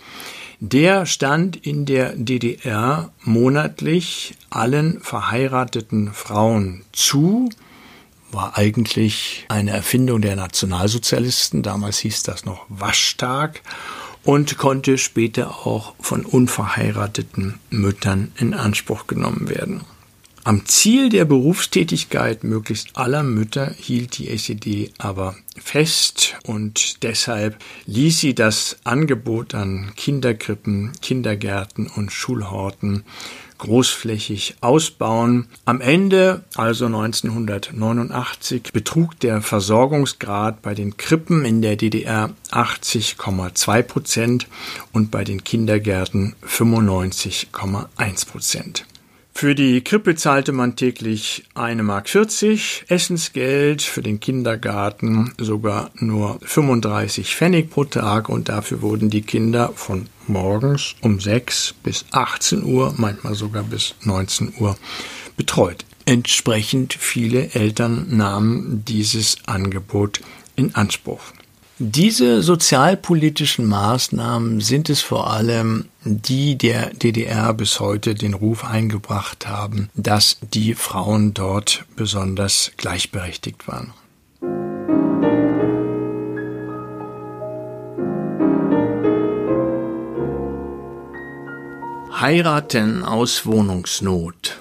Der 0.59 1.05
stand 1.07 1.55
in 1.55 1.85
der 1.85 2.13
DDR 2.15 3.11
monatlich 3.23 4.35
allen 4.51 4.99
verheirateten 5.01 6.13
Frauen 6.13 6.83
zu, 6.91 7.49
war 8.31 8.57
eigentlich 8.57 9.45
eine 9.49 9.71
Erfindung 9.71 10.21
der 10.21 10.35
Nationalsozialisten, 10.35 11.63
damals 11.63 11.99
hieß 11.99 12.23
das 12.23 12.45
noch 12.45 12.65
Waschtag 12.69 13.61
und 14.23 14.57
konnte 14.57 14.97
später 14.97 15.65
auch 15.65 15.93
von 15.99 16.25
unverheirateten 16.25 17.59
Müttern 17.69 18.31
in 18.37 18.53
Anspruch 18.53 19.07
genommen 19.07 19.49
werden. 19.49 19.81
Am 20.43 20.65
Ziel 20.65 21.09
der 21.09 21.25
Berufstätigkeit 21.25 22.43
möglichst 22.43 22.97
aller 22.97 23.21
Mütter 23.21 23.75
hielt 23.77 24.17
die 24.17 24.27
SED 24.27 24.91
aber 24.97 25.35
fest 25.55 26.35
und 26.47 27.03
deshalb 27.03 27.59
ließ 27.85 28.19
sie 28.19 28.33
das 28.33 28.77
Angebot 28.83 29.53
an 29.53 29.91
Kinderkrippen, 29.95 30.93
Kindergärten 30.99 31.85
und 31.85 32.11
Schulhorten 32.11 33.03
großflächig 33.61 34.55
ausbauen. 34.59 35.47
Am 35.65 35.81
Ende, 35.81 36.43
also 36.55 36.87
1989, 36.87 38.71
betrug 38.73 39.19
der 39.19 39.41
Versorgungsgrad 39.41 40.61
bei 40.61 40.73
den 40.73 40.97
Krippen 40.97 41.45
in 41.45 41.61
der 41.61 41.75
DDR 41.75 42.31
80,2 42.51 43.83
Prozent 43.83 44.47
und 44.91 45.11
bei 45.11 45.23
den 45.23 45.43
Kindergärten 45.43 46.35
95,1 46.45 48.27
Prozent. 48.27 48.85
Für 49.41 49.55
die 49.55 49.81
Krippe 49.83 50.13
zahlte 50.13 50.51
man 50.51 50.75
täglich 50.75 51.45
1,40 51.55 51.81
Mark 51.81 52.91
Essensgeld, 52.91 53.81
für 53.81 54.03
den 54.03 54.19
Kindergarten 54.19 55.33
sogar 55.39 55.89
nur 55.95 56.37
35 56.43 57.35
Pfennig 57.35 57.71
pro 57.71 57.85
Tag 57.85 58.29
und 58.29 58.49
dafür 58.49 58.83
wurden 58.83 59.09
die 59.09 59.23
Kinder 59.23 59.71
von 59.73 60.05
morgens 60.27 60.93
um 61.01 61.19
6 61.19 61.73
bis 61.81 62.05
18 62.11 62.63
Uhr, 62.63 62.93
manchmal 62.97 63.33
sogar 63.33 63.63
bis 63.63 63.95
19 64.03 64.53
Uhr 64.59 64.77
betreut. 65.37 65.85
Entsprechend 66.05 66.93
viele 66.93 67.49
Eltern 67.55 68.15
nahmen 68.15 68.85
dieses 68.85 69.37
Angebot 69.47 70.21
in 70.55 70.75
Anspruch. 70.75 71.33
Diese 71.83 72.43
sozialpolitischen 72.43 73.65
Maßnahmen 73.65 74.61
sind 74.61 74.87
es 74.91 75.01
vor 75.01 75.31
allem, 75.31 75.85
die 76.03 76.55
der 76.55 76.91
DDR 76.93 77.55
bis 77.55 77.79
heute 77.79 78.13
den 78.13 78.35
Ruf 78.35 78.63
eingebracht 78.63 79.47
haben, 79.47 79.89
dass 79.95 80.37
die 80.53 80.75
Frauen 80.75 81.33
dort 81.33 81.85
besonders 81.95 82.71
gleichberechtigt 82.77 83.67
waren. 83.67 83.95
Heiraten 92.13 93.03
aus 93.03 93.47
Wohnungsnot. 93.47 94.59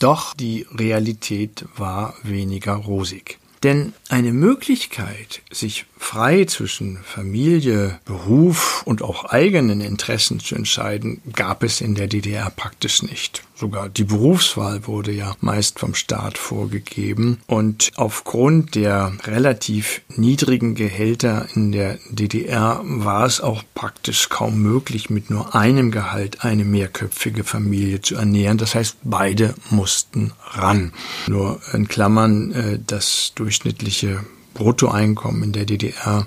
Doch 0.00 0.34
die 0.34 0.66
Realität 0.74 1.64
war 1.76 2.16
weniger 2.24 2.74
rosig. 2.74 3.38
Denn 3.62 3.92
eine 4.08 4.32
Möglichkeit, 4.32 5.42
sich 5.52 5.86
frei 6.02 6.44
zwischen 6.44 6.98
Familie, 6.98 7.98
Beruf 8.04 8.82
und 8.84 9.02
auch 9.02 9.24
eigenen 9.24 9.80
Interessen 9.80 10.40
zu 10.40 10.56
entscheiden, 10.56 11.22
gab 11.32 11.62
es 11.62 11.80
in 11.80 11.94
der 11.94 12.08
DDR 12.08 12.50
praktisch 12.50 13.02
nicht. 13.02 13.44
Sogar 13.54 13.88
die 13.88 14.04
Berufswahl 14.04 14.86
wurde 14.88 15.12
ja 15.12 15.36
meist 15.40 15.78
vom 15.78 15.94
Staat 15.94 16.36
vorgegeben. 16.36 17.38
Und 17.46 17.92
aufgrund 17.94 18.74
der 18.74 19.12
relativ 19.24 20.02
niedrigen 20.08 20.74
Gehälter 20.74 21.46
in 21.54 21.70
der 21.70 21.98
DDR 22.10 22.80
war 22.82 23.24
es 23.24 23.40
auch 23.40 23.62
praktisch 23.74 24.28
kaum 24.28 24.60
möglich, 24.60 25.08
mit 25.08 25.30
nur 25.30 25.54
einem 25.54 25.92
Gehalt 25.92 26.44
eine 26.44 26.64
mehrköpfige 26.64 27.44
Familie 27.44 28.02
zu 28.02 28.16
ernähren. 28.16 28.58
Das 28.58 28.74
heißt, 28.74 28.96
beide 29.04 29.54
mussten 29.70 30.32
ran. 30.50 30.92
Nur 31.28 31.60
in 31.72 31.86
Klammern, 31.86 32.50
äh, 32.52 32.78
das 32.84 33.32
durchschnittliche 33.36 34.24
Bruttoeinkommen 34.54 35.42
in 35.42 35.52
der 35.52 35.64
DDR 35.64 36.26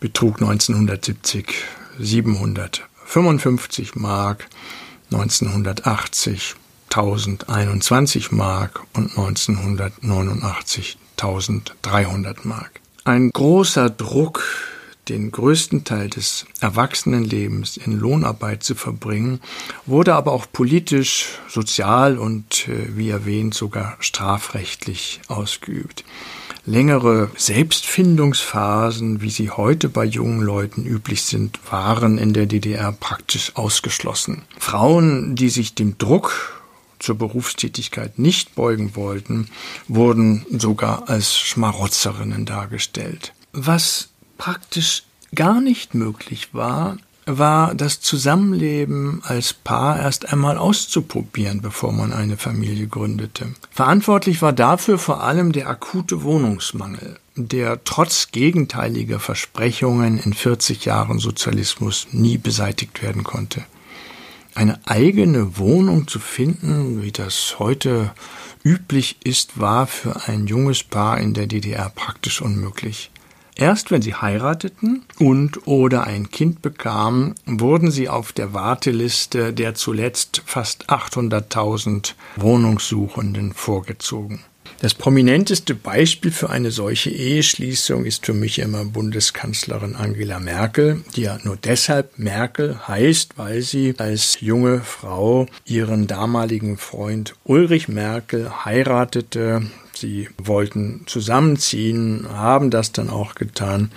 betrug 0.00 0.40
1970 0.40 1.54
755 1.98 3.94
Mark, 3.96 4.48
1980 5.12 6.56
1021 6.94 8.32
Mark 8.32 8.82
und 8.92 9.10
1989 9.16 10.98
1300 11.16 12.44
Mark. 12.44 12.80
Ein 13.04 13.30
großer 13.30 13.88
Druck, 13.90 14.42
den 15.08 15.30
größten 15.30 15.84
Teil 15.84 16.10
des 16.10 16.46
Erwachsenenlebens 16.60 17.76
in 17.76 17.98
Lohnarbeit 17.98 18.62
zu 18.62 18.74
verbringen, 18.74 19.40
wurde 19.86 20.14
aber 20.14 20.32
auch 20.32 20.46
politisch, 20.52 21.38
sozial 21.48 22.18
und, 22.18 22.68
äh, 22.68 22.96
wie 22.96 23.08
erwähnt, 23.10 23.54
sogar 23.54 23.96
strafrechtlich 24.00 25.20
ausgeübt. 25.28 26.04
Längere 26.64 27.30
Selbstfindungsphasen, 27.36 29.20
wie 29.20 29.30
sie 29.30 29.50
heute 29.50 29.88
bei 29.88 30.04
jungen 30.04 30.42
Leuten 30.42 30.86
üblich 30.86 31.22
sind, 31.22 31.58
waren 31.70 32.18
in 32.18 32.32
der 32.32 32.46
DDR 32.46 32.92
praktisch 32.92 33.56
ausgeschlossen. 33.56 34.42
Frauen, 34.58 35.34
die 35.34 35.48
sich 35.48 35.74
dem 35.74 35.98
Druck 35.98 36.62
zur 37.00 37.18
Berufstätigkeit 37.18 38.20
nicht 38.20 38.54
beugen 38.54 38.94
wollten, 38.94 39.48
wurden 39.88 40.46
sogar 40.50 41.08
als 41.08 41.36
Schmarotzerinnen 41.36 42.46
dargestellt. 42.46 43.34
Was 43.52 44.10
praktisch 44.38 45.02
gar 45.34 45.60
nicht 45.60 45.94
möglich 45.94 46.50
war, 46.52 46.96
war 47.26 47.74
das 47.74 48.00
Zusammenleben 48.00 49.22
als 49.24 49.52
Paar 49.52 49.98
erst 50.00 50.32
einmal 50.32 50.58
auszuprobieren, 50.58 51.60
bevor 51.60 51.92
man 51.92 52.12
eine 52.12 52.36
Familie 52.36 52.88
gründete. 52.88 53.54
Verantwortlich 53.70 54.42
war 54.42 54.52
dafür 54.52 54.98
vor 54.98 55.22
allem 55.22 55.52
der 55.52 55.68
akute 55.68 56.22
Wohnungsmangel, 56.22 57.18
der 57.36 57.84
trotz 57.84 58.32
gegenteiliger 58.32 59.20
Versprechungen 59.20 60.18
in 60.18 60.32
40 60.32 60.84
Jahren 60.84 61.18
Sozialismus 61.18 62.08
nie 62.10 62.38
beseitigt 62.38 63.02
werden 63.02 63.22
konnte. 63.22 63.62
Eine 64.54 64.80
eigene 64.84 65.56
Wohnung 65.56 66.08
zu 66.08 66.18
finden, 66.18 67.02
wie 67.02 67.12
das 67.12 67.56
heute 67.58 68.10
üblich 68.64 69.16
ist, 69.24 69.58
war 69.58 69.86
für 69.86 70.28
ein 70.28 70.46
junges 70.46 70.82
Paar 70.82 71.18
in 71.18 71.32
der 71.32 71.46
DDR 71.46 71.90
praktisch 71.94 72.42
unmöglich. 72.42 73.11
Erst 73.54 73.90
wenn 73.90 74.02
sie 74.02 74.14
heirateten 74.14 75.04
und 75.18 75.66
oder 75.66 76.06
ein 76.06 76.30
Kind 76.30 76.62
bekamen, 76.62 77.34
wurden 77.46 77.90
sie 77.90 78.08
auf 78.08 78.32
der 78.32 78.54
Warteliste 78.54 79.52
der 79.52 79.74
zuletzt 79.74 80.42
fast 80.46 80.88
800.000 80.88 82.14
Wohnungssuchenden 82.36 83.52
vorgezogen. 83.52 84.40
Das 84.82 84.94
prominenteste 84.94 85.76
Beispiel 85.76 86.32
für 86.32 86.50
eine 86.50 86.72
solche 86.72 87.10
Eheschließung 87.10 88.04
ist 88.04 88.26
für 88.26 88.34
mich 88.34 88.58
immer 88.58 88.84
Bundeskanzlerin 88.84 89.94
Angela 89.94 90.40
Merkel, 90.40 91.04
die 91.14 91.22
ja 91.22 91.38
nur 91.44 91.56
deshalb 91.56 92.18
Merkel 92.18 92.88
heißt, 92.88 93.38
weil 93.38 93.62
sie 93.62 93.94
als 93.98 94.40
junge 94.40 94.80
Frau 94.80 95.46
ihren 95.64 96.08
damaligen 96.08 96.78
Freund 96.78 97.34
Ulrich 97.44 97.86
Merkel 97.86 98.64
heiratete. 98.64 99.62
Sie 100.02 100.28
wollten 100.36 101.02
zusammenziehen, 101.06 102.26
haben 102.28 102.70
das 102.70 102.90
dann 102.90 103.08
auch 103.08 103.36
getan 103.36 103.92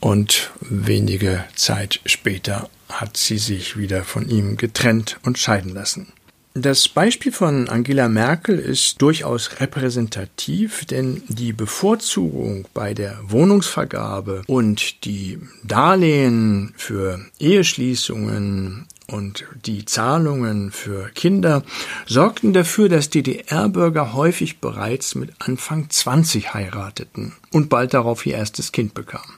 und 0.00 0.50
wenige 0.60 1.44
Zeit 1.54 2.00
später 2.06 2.68
hat 2.88 3.16
sie 3.16 3.38
sich 3.38 3.76
wieder 3.76 4.02
von 4.02 4.28
ihm 4.28 4.56
getrennt 4.56 5.20
und 5.22 5.38
scheiden 5.38 5.72
lassen. 5.72 6.08
Das 6.54 6.88
Beispiel 6.88 7.30
von 7.30 7.68
Angela 7.68 8.08
Merkel 8.08 8.58
ist 8.58 9.00
durchaus 9.00 9.60
repräsentativ, 9.60 10.84
denn 10.86 11.22
die 11.28 11.52
Bevorzugung 11.52 12.66
bei 12.74 12.94
der 12.94 13.20
Wohnungsvergabe 13.22 14.42
und 14.48 15.04
die 15.04 15.38
Darlehen 15.62 16.74
für 16.76 17.20
Eheschließungen 17.38 18.86
und 19.06 19.44
die 19.64 19.84
Zahlungen 19.84 20.70
für 20.70 21.10
Kinder 21.14 21.62
sorgten 22.06 22.52
dafür, 22.52 22.88
dass 22.88 23.10
DDR-Bürger 23.10 24.14
häufig 24.14 24.60
bereits 24.60 25.14
mit 25.14 25.32
Anfang 25.38 25.90
20 25.90 26.54
heirateten 26.54 27.34
und 27.52 27.68
bald 27.68 27.94
darauf 27.94 28.24
ihr 28.26 28.34
erstes 28.34 28.72
Kind 28.72 28.94
bekamen. 28.94 29.34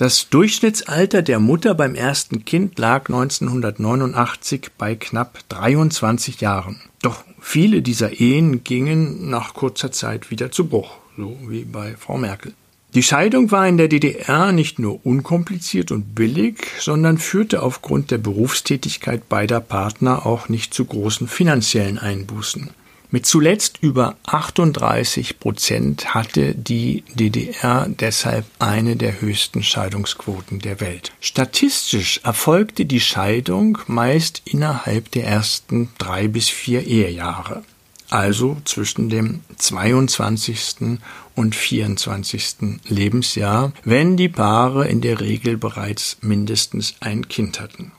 Das 0.00 0.30
Durchschnittsalter 0.30 1.20
der 1.20 1.40
Mutter 1.40 1.74
beim 1.74 1.94
ersten 1.94 2.46
Kind 2.46 2.78
lag 2.78 3.10
1989 3.10 4.70
bei 4.78 4.94
knapp 4.94 5.40
23 5.50 6.40
Jahren. 6.40 6.80
Doch 7.02 7.22
viele 7.38 7.82
dieser 7.82 8.18
Ehen 8.18 8.64
gingen 8.64 9.28
nach 9.28 9.52
kurzer 9.52 9.92
Zeit 9.92 10.30
wieder 10.30 10.50
zu 10.50 10.68
Bruch, 10.68 10.96
so 11.18 11.36
wie 11.48 11.64
bei 11.64 11.96
Frau 11.98 12.16
Merkel. 12.16 12.54
Die 12.94 13.04
Scheidung 13.04 13.52
war 13.52 13.68
in 13.68 13.76
der 13.76 13.86
DDR 13.86 14.50
nicht 14.50 14.80
nur 14.80 15.06
unkompliziert 15.06 15.92
und 15.92 16.16
billig, 16.16 16.56
sondern 16.80 17.18
führte 17.18 17.62
aufgrund 17.62 18.10
der 18.10 18.18
Berufstätigkeit 18.18 19.28
beider 19.28 19.60
Partner 19.60 20.26
auch 20.26 20.48
nicht 20.48 20.74
zu 20.74 20.84
großen 20.86 21.28
finanziellen 21.28 21.98
Einbußen. 21.98 22.70
Mit 23.12 23.26
zuletzt 23.26 23.78
über 23.80 24.16
38 24.26 25.38
Prozent 25.38 26.14
hatte 26.14 26.54
die 26.54 27.04
DDR 27.14 27.86
deshalb 27.88 28.44
eine 28.58 28.96
der 28.96 29.20
höchsten 29.20 29.62
Scheidungsquoten 29.62 30.58
der 30.58 30.80
Welt. 30.80 31.12
Statistisch 31.20 32.20
erfolgte 32.24 32.86
die 32.86 33.00
Scheidung 33.00 33.78
meist 33.86 34.42
innerhalb 34.44 35.12
der 35.12 35.26
ersten 35.26 35.90
drei 35.98 36.26
bis 36.26 36.48
vier 36.48 36.86
Ehejahre, 36.86 37.62
also 38.10 38.56
zwischen 38.64 39.08
dem 39.08 39.40
22. 39.56 40.98
und 41.40 41.54
24. 41.54 42.80
Lebensjahr, 42.86 43.72
wenn 43.82 44.18
die 44.18 44.28
Paare 44.28 44.86
in 44.86 45.00
der 45.00 45.20
Regel 45.20 45.56
bereits 45.56 46.18
mindestens 46.20 46.96
ein 47.00 47.28
Kind 47.28 47.60
hatten. 47.60 47.92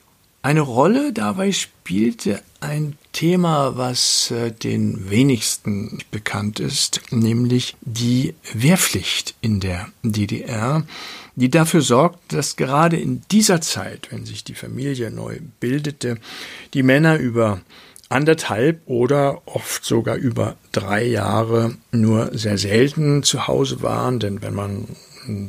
Eine 0.43 0.61
Rolle 0.61 1.11
dabei 1.11 1.51
spielte 1.51 2.43
ein 2.59 2.97
Thema, 3.13 3.77
was 3.77 4.29
äh, 4.29 4.51
den 4.51 5.09
wenigsten 5.09 6.03
bekannt 6.11 6.59
ist, 6.59 7.01
nämlich 7.09 7.75
die 7.81 8.35
Wehrpflicht 8.53 9.33
in 9.41 9.59
der 9.59 9.87
DDR, 10.03 10.83
die 11.35 11.49
dafür 11.49 11.81
sorgt, 11.81 12.33
dass 12.33 12.57
gerade 12.57 12.97
in 12.97 13.23
dieser 13.31 13.59
Zeit, 13.61 14.09
wenn 14.11 14.27
sich 14.27 14.43
die 14.43 14.53
Familie 14.53 15.09
neu 15.09 15.39
bildete, 15.59 16.17
die 16.75 16.83
Männer 16.83 17.17
über 17.17 17.61
anderthalb 18.11 18.81
oder 18.85 19.41
oft 19.45 19.85
sogar 19.85 20.15
über 20.15 20.55
drei 20.71 21.05
Jahre 21.05 21.75
nur 21.91 22.37
sehr 22.37 22.57
selten 22.57 23.23
zu 23.23 23.47
Hause 23.47 23.81
waren, 23.81 24.19
denn 24.19 24.41
wenn 24.41 24.53
man 24.53 24.87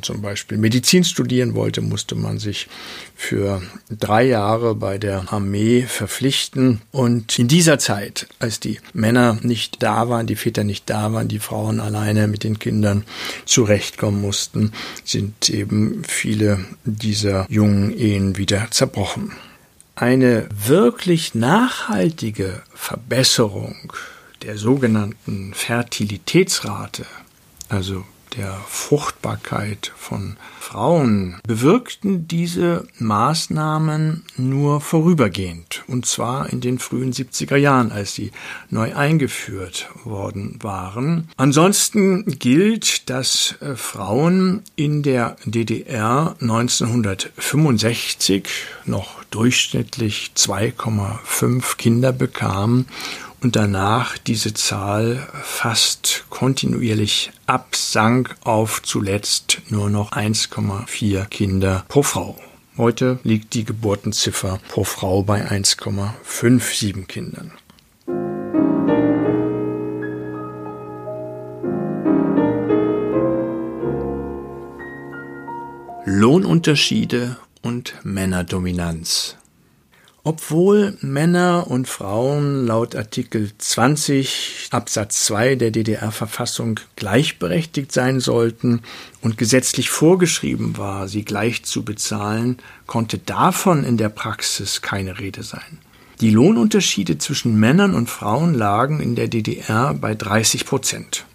zum 0.01 0.21
Beispiel 0.21 0.57
Medizin 0.57 1.03
studieren 1.03 1.55
wollte, 1.55 1.81
musste 1.81 2.15
man 2.15 2.39
sich 2.39 2.67
für 3.15 3.61
drei 3.89 4.23
Jahre 4.23 4.75
bei 4.75 4.97
der 4.97 5.31
Armee 5.31 5.83
verpflichten. 5.83 6.81
Und 6.91 7.37
in 7.39 7.47
dieser 7.47 7.79
Zeit, 7.79 8.27
als 8.39 8.59
die 8.59 8.79
Männer 8.93 9.39
nicht 9.41 9.81
da 9.81 10.09
waren, 10.09 10.27
die 10.27 10.35
Väter 10.35 10.63
nicht 10.63 10.89
da 10.89 11.13
waren, 11.13 11.27
die 11.27 11.39
Frauen 11.39 11.79
alleine 11.79 12.27
mit 12.27 12.43
den 12.43 12.59
Kindern 12.59 13.03
zurechtkommen 13.45 14.21
mussten, 14.21 14.73
sind 15.03 15.49
eben 15.49 16.03
viele 16.07 16.63
dieser 16.85 17.45
jungen 17.49 17.97
Ehen 17.97 18.37
wieder 18.37 18.67
zerbrochen. 18.71 19.31
Eine 19.95 20.49
wirklich 20.49 21.35
nachhaltige 21.35 22.63
Verbesserung 22.73 23.93
der 24.41 24.57
sogenannten 24.57 25.53
Fertilitätsrate, 25.53 27.05
also 27.69 28.03
der 28.35 28.59
Fruchtbarkeit 28.67 29.93
von 29.95 30.37
Frauen 30.59 31.39
bewirkten 31.45 32.27
diese 32.27 32.87
Maßnahmen 32.97 34.23
nur 34.37 34.81
vorübergehend, 34.81 35.83
und 35.87 36.05
zwar 36.05 36.51
in 36.51 36.59
den 36.61 36.79
frühen 36.79 37.13
70er 37.13 37.57
Jahren, 37.57 37.91
als 37.91 38.15
sie 38.15 38.31
neu 38.69 38.95
eingeführt 38.95 39.89
worden 40.03 40.57
waren. 40.61 41.29
Ansonsten 41.37 42.39
gilt, 42.39 43.09
dass 43.09 43.55
äh, 43.61 43.75
Frauen 43.75 44.63
in 44.75 45.03
der 45.03 45.35
DDR 45.45 46.35
1965 46.39 48.47
noch 48.85 49.23
durchschnittlich 49.25 50.31
2,5 50.35 51.77
Kinder 51.77 52.11
bekamen 52.11 52.87
und 53.43 53.57
danach 53.57 54.17
diese 54.17 54.53
Zahl 54.53 55.27
fast 55.43 56.25
kontinuierlich 56.29 57.31
absank 57.45 58.35
auf 58.43 58.81
zuletzt 58.81 59.61
nur 59.69 59.89
noch 59.89 60.13
1,4 60.13 61.25
Kinder 61.25 61.83
pro 61.89 62.03
Frau. 62.03 62.37
Heute 62.77 63.19
liegt 63.23 63.53
die 63.53 63.65
Geburtenziffer 63.65 64.59
pro 64.69 64.83
Frau 64.83 65.23
bei 65.23 65.47
1,57 65.47 67.05
Kindern. 67.05 67.51
Lohnunterschiede 76.05 77.37
und 77.61 77.95
Männerdominanz. 78.03 79.37
Obwohl 80.25 80.97
Männer 81.01 81.67
und 81.67 81.89
Frauen 81.89 82.65
laut 82.65 82.95
Artikel 82.95 83.51
20 83.57 84.69
Absatz 84.71 85.25
2 85.25 85.55
der 85.55 85.71
DDR-Verfassung 85.71 86.79
gleichberechtigt 86.95 87.91
sein 87.91 88.21
sollten 88.21 88.83
und 89.19 89.37
gesetzlich 89.37 89.89
vorgeschrieben 89.89 90.77
war, 90.77 91.09
sie 91.09 91.25
gleich 91.25 91.65
zu 91.65 91.83
bezahlen, 91.83 92.57
konnte 92.87 93.17
davon 93.17 93.83
in 93.83 93.97
der 93.97 94.07
Praxis 94.07 94.81
keine 94.81 95.19
Rede 95.19 95.43
sein. 95.43 95.79
Die 96.21 96.29
Lohnunterschiede 96.29 97.17
zwischen 97.17 97.59
Männern 97.59 97.93
und 97.93 98.09
Frauen 98.09 98.53
lagen 98.53 99.01
in 99.01 99.15
der 99.15 99.27
DDR 99.27 99.93
bei 99.93 100.15
30 100.15 100.65
Prozent. 100.65 101.25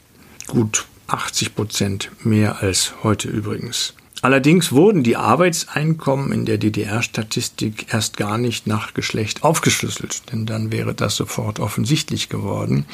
Gut 0.47 0.87
80 1.09 1.55
Prozent 1.55 2.11
mehr 2.25 2.63
als 2.63 2.95
heute 3.03 3.29
übrigens. 3.29 3.93
Allerdings 4.21 4.73
wurden 4.73 5.05
die 5.05 5.17
Arbeitseinkommen 5.17 6.33
in 6.33 6.45
der 6.45 6.59
DDR-Statistik 6.59 7.93
erst 7.93 8.17
gar 8.17 8.37
nicht 8.37 8.67
nach 8.67 8.95
Geschlecht 8.95 9.45
aufgeschlüsselt, 9.45 10.33
denn 10.33 10.45
dann 10.45 10.73
wäre 10.73 10.95
das 10.95 11.17
sofort 11.17 11.61
offensichtlich 11.61 12.29
geworden. 12.29 12.87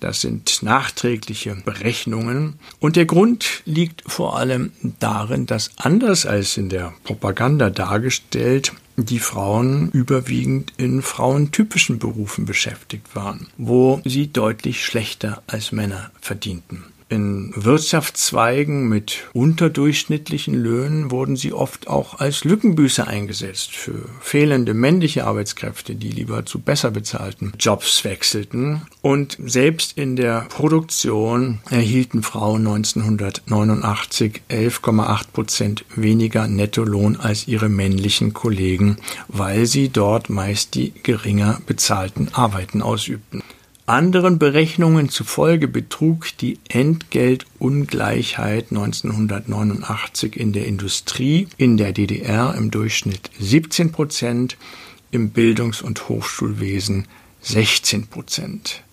Das 0.00 0.20
sind 0.20 0.64
nachträgliche 0.64 1.54
Berechnungen. 1.64 2.54
Und 2.80 2.96
der 2.96 3.06
Grund 3.06 3.62
liegt 3.66 4.02
vor 4.04 4.36
allem 4.36 4.72
darin, 4.98 5.46
dass 5.46 5.70
anders 5.76 6.26
als 6.26 6.56
in 6.56 6.68
der 6.68 6.92
Propaganda 7.04 7.70
dargestellt, 7.70 8.72
die 8.96 9.20
Frauen 9.20 9.90
überwiegend 9.92 10.72
in 10.76 11.02
frauentypischen 11.02 11.98
Berufen 11.98 12.44
beschäftigt 12.44 13.14
waren, 13.14 13.46
wo 13.56 14.02
sie 14.04 14.32
deutlich 14.32 14.84
schlechter 14.84 15.42
als 15.46 15.72
Männer 15.72 16.10
verdienten. 16.20 16.84
In 17.12 17.52
Wirtschaftszweigen 17.54 18.88
mit 18.88 19.24
unterdurchschnittlichen 19.34 20.54
Löhnen 20.54 21.10
wurden 21.10 21.36
sie 21.36 21.52
oft 21.52 21.86
auch 21.86 22.20
als 22.20 22.44
Lückenbüßer 22.44 23.06
eingesetzt 23.06 23.72
für 23.72 24.08
fehlende 24.22 24.72
männliche 24.72 25.26
Arbeitskräfte, 25.26 25.94
die 25.94 26.08
lieber 26.08 26.46
zu 26.46 26.58
besser 26.58 26.90
bezahlten 26.90 27.52
Jobs 27.58 28.02
wechselten. 28.04 28.86
Und 29.02 29.36
selbst 29.44 29.98
in 29.98 30.16
der 30.16 30.46
Produktion 30.48 31.60
erhielten 31.68 32.22
Frauen 32.22 32.66
1989 32.66 34.40
11,8 34.48 35.32
Prozent 35.34 35.84
weniger 35.94 36.48
Nettolohn 36.48 37.16
als 37.16 37.46
ihre 37.46 37.68
männlichen 37.68 38.32
Kollegen, 38.32 38.96
weil 39.28 39.66
sie 39.66 39.90
dort 39.90 40.30
meist 40.30 40.76
die 40.76 40.94
geringer 41.02 41.60
bezahlten 41.66 42.28
Arbeiten 42.32 42.80
ausübten. 42.80 43.42
Anderen 43.86 44.38
Berechnungen 44.38 45.08
zufolge 45.08 45.66
betrug 45.66 46.28
die 46.38 46.60
Entgeltungleichheit 46.68 48.66
1989 48.70 50.36
in 50.36 50.52
der 50.52 50.66
Industrie 50.66 51.48
in 51.56 51.76
der 51.76 51.92
DDR 51.92 52.54
im 52.54 52.70
Durchschnitt 52.70 53.32
17 53.40 53.90
Prozent, 53.90 54.56
im 55.10 55.30
Bildungs- 55.30 55.82
und 55.82 56.08
Hochschulwesen 56.08 57.08
16 57.40 58.06
Prozent. 58.06 58.84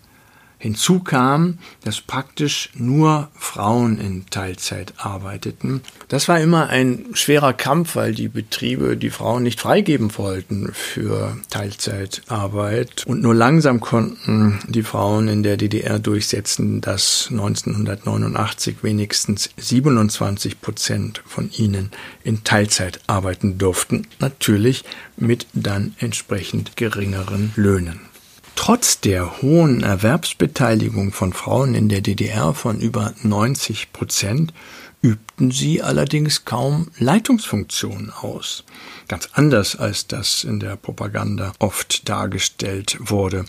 Hinzu 0.62 1.00
kam, 1.00 1.58
dass 1.86 2.02
praktisch 2.02 2.70
nur 2.76 3.30
Frauen 3.34 3.98
in 3.98 4.26
Teilzeit 4.30 4.94
arbeiteten. 4.98 5.82
Das 6.10 6.28
war 6.28 6.42
immer 6.42 6.68
ein 6.68 7.06
schwerer 7.14 7.54
Kampf, 7.54 7.96
weil 7.96 8.14
die 8.14 8.28
Betriebe 8.28 8.98
die 8.98 9.10
Frauen 9.10 9.44
nicht 9.44 9.62
freigeben 9.62 10.16
wollten 10.18 10.74
für 10.74 11.38
Teilzeitarbeit. 11.50 13.06
Und 13.08 13.22
nur 13.22 13.34
langsam 13.34 13.80
konnten 13.80 14.60
die 14.68 14.84
Frauen 14.84 15.30
in 15.30 15.44
der 15.44 15.56
DDR 15.56 15.98
durchsetzen, 15.98 16.82
dass 16.82 17.30
1989 17.32 18.84
wenigstens 18.84 19.52
27 19.56 20.60
Prozent 20.60 21.24
von 21.26 21.50
ihnen 21.52 21.90
in 22.26 22.44
Teilzeit 22.44 23.00
arbeiten 23.08 23.58
durften. 23.58 24.08
Natürlich 24.20 24.84
mit 25.16 25.48
dann 25.54 25.96
entsprechend 26.00 26.76
geringeren 26.76 27.54
Löhnen. 27.56 28.09
Trotz 28.56 29.00
der 29.00 29.42
hohen 29.42 29.84
Erwerbsbeteiligung 29.84 31.12
von 31.12 31.34
Frauen 31.34 31.74
in 31.76 31.90
der 31.90 32.02
DDR 32.02 32.54
von 32.54 32.80
über 32.80 33.14
90 33.24 33.94
Prozent 33.94 34.54
übten 35.02 35.52
sie 35.52 35.82
allerdings 35.82 36.46
kaum 36.46 36.90
Leitungsfunktionen 36.98 38.12
aus. 38.12 38.64
Ganz 39.08 39.30
anders 39.34 39.76
als 39.76 40.08
das 40.08 40.44
in 40.44 40.60
der 40.60 40.76
Propaganda 40.76 41.54
oft 41.60 42.10
dargestellt 42.10 42.98
wurde. 43.00 43.46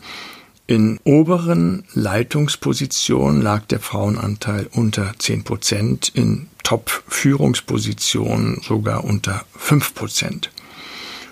In 0.67 1.01
oberen 1.03 1.85
Leitungspositionen 1.95 3.43
lag 3.43 3.67
der 3.67 3.81
Frauenanteil 3.81 4.69
unter 4.71 5.15
10 5.19 5.43
Prozent, 5.43 6.13
in 6.15 6.47
Top-Führungspositionen 6.63 8.61
sogar 8.63 9.03
unter 9.03 9.45
5 9.57 9.95
Prozent. 9.95 10.51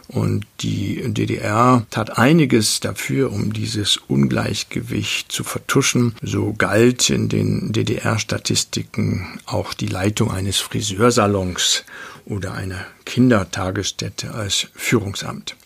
Und 0.08 0.46
die 0.60 1.02
DDR 1.12 1.86
tat 1.90 2.16
einiges 2.16 2.80
dafür, 2.80 3.30
um 3.30 3.52
dieses 3.52 3.98
Ungleichgewicht 3.98 5.30
zu 5.30 5.44
vertuschen. 5.44 6.14
So 6.22 6.54
galt 6.54 7.10
in 7.10 7.28
den 7.28 7.72
DDR-Statistiken 7.72 9.38
auch 9.44 9.74
die 9.74 9.86
Leitung 9.86 10.30
eines 10.30 10.56
Friseursalons 10.58 11.84
oder 12.24 12.54
einer 12.54 12.86
Kindertagesstätte 13.04 14.32
als 14.32 14.68
Führungsamt. 14.74 15.56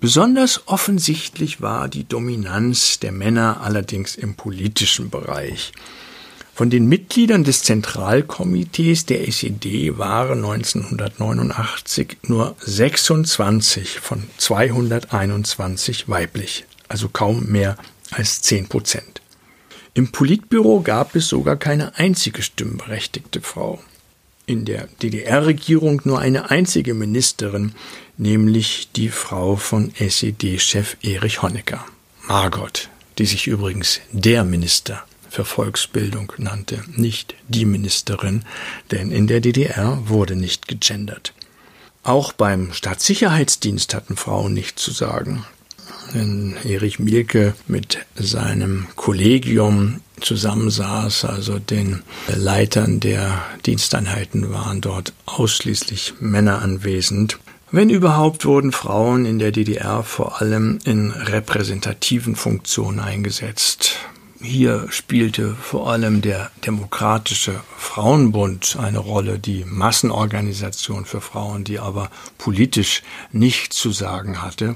Besonders 0.00 0.66
offensichtlich 0.66 1.60
war 1.60 1.88
die 1.88 2.04
Dominanz 2.08 2.98
der 2.98 3.12
Männer 3.12 3.60
allerdings 3.60 4.16
im 4.16 4.34
politischen 4.34 5.10
Bereich. 5.10 5.72
Von 6.54 6.68
den 6.68 6.86
Mitgliedern 6.86 7.44
des 7.44 7.62
Zentralkomitees 7.62 9.06
der 9.06 9.26
SED 9.26 9.96
waren 9.96 10.44
1989 10.44 12.18
nur 12.24 12.54
26 12.60 14.00
von 14.00 14.24
221 14.36 16.10
weiblich, 16.10 16.66
also 16.88 17.08
kaum 17.08 17.46
mehr 17.46 17.78
als 18.10 18.42
10 18.42 18.68
Prozent. 18.68 19.22
Im 19.94 20.12
Politbüro 20.12 20.80
gab 20.80 21.16
es 21.16 21.28
sogar 21.28 21.56
keine 21.56 21.96
einzige 21.96 22.42
stimmberechtigte 22.42 23.40
Frau. 23.40 23.80
In 24.44 24.66
der 24.66 24.88
DDR-Regierung 25.00 26.02
nur 26.04 26.18
eine 26.18 26.50
einzige 26.50 26.92
Ministerin, 26.92 27.74
nämlich 28.18 28.90
die 28.94 29.08
Frau 29.08 29.56
von 29.56 29.94
SED-Chef 29.98 30.98
Erich 31.02 31.40
Honecker, 31.40 31.82
Margot, 32.28 32.90
die 33.16 33.26
sich 33.26 33.46
übrigens 33.46 34.00
der 34.12 34.44
Minister 34.44 35.04
für 35.32 35.44
Volksbildung 35.46 36.30
nannte, 36.36 36.84
nicht 36.94 37.34
die 37.48 37.64
Ministerin, 37.64 38.44
denn 38.90 39.10
in 39.10 39.26
der 39.26 39.40
DDR 39.40 39.98
wurde 40.04 40.36
nicht 40.36 40.68
gegendert. 40.68 41.32
Auch 42.02 42.34
beim 42.34 42.74
Staatssicherheitsdienst 42.74 43.94
hatten 43.94 44.16
Frauen 44.16 44.52
nichts 44.52 44.82
zu 44.82 44.90
sagen. 44.90 45.46
Wenn 46.12 46.56
Erich 46.64 46.98
Mielke 46.98 47.54
mit 47.66 47.98
seinem 48.14 48.88
Kollegium 48.94 50.00
zusammensaß, 50.20 51.24
also 51.24 51.58
den 51.58 52.02
Leitern 52.28 53.00
der 53.00 53.42
Diensteinheiten 53.64 54.52
waren 54.52 54.82
dort 54.82 55.14
ausschließlich 55.24 56.14
Männer 56.20 56.60
anwesend. 56.60 57.38
Wenn 57.70 57.88
überhaupt 57.88 58.44
wurden 58.44 58.72
Frauen 58.72 59.24
in 59.24 59.38
der 59.38 59.50
DDR 59.50 60.02
vor 60.02 60.42
allem 60.42 60.78
in 60.84 61.10
repräsentativen 61.10 62.36
Funktionen 62.36 63.00
eingesetzt 63.00 63.96
Hier 64.44 64.88
spielte 64.90 65.54
vor 65.54 65.88
allem 65.88 66.20
der 66.20 66.50
Demokratische 66.66 67.60
Frauenbund 67.76 68.76
eine 68.80 68.98
Rolle, 68.98 69.38
die 69.38 69.64
Massenorganisation 69.64 71.04
für 71.04 71.20
Frauen, 71.20 71.62
die 71.62 71.78
aber 71.78 72.10
politisch 72.38 73.04
nichts 73.30 73.76
zu 73.76 73.92
sagen 73.92 74.42
hatte. 74.42 74.74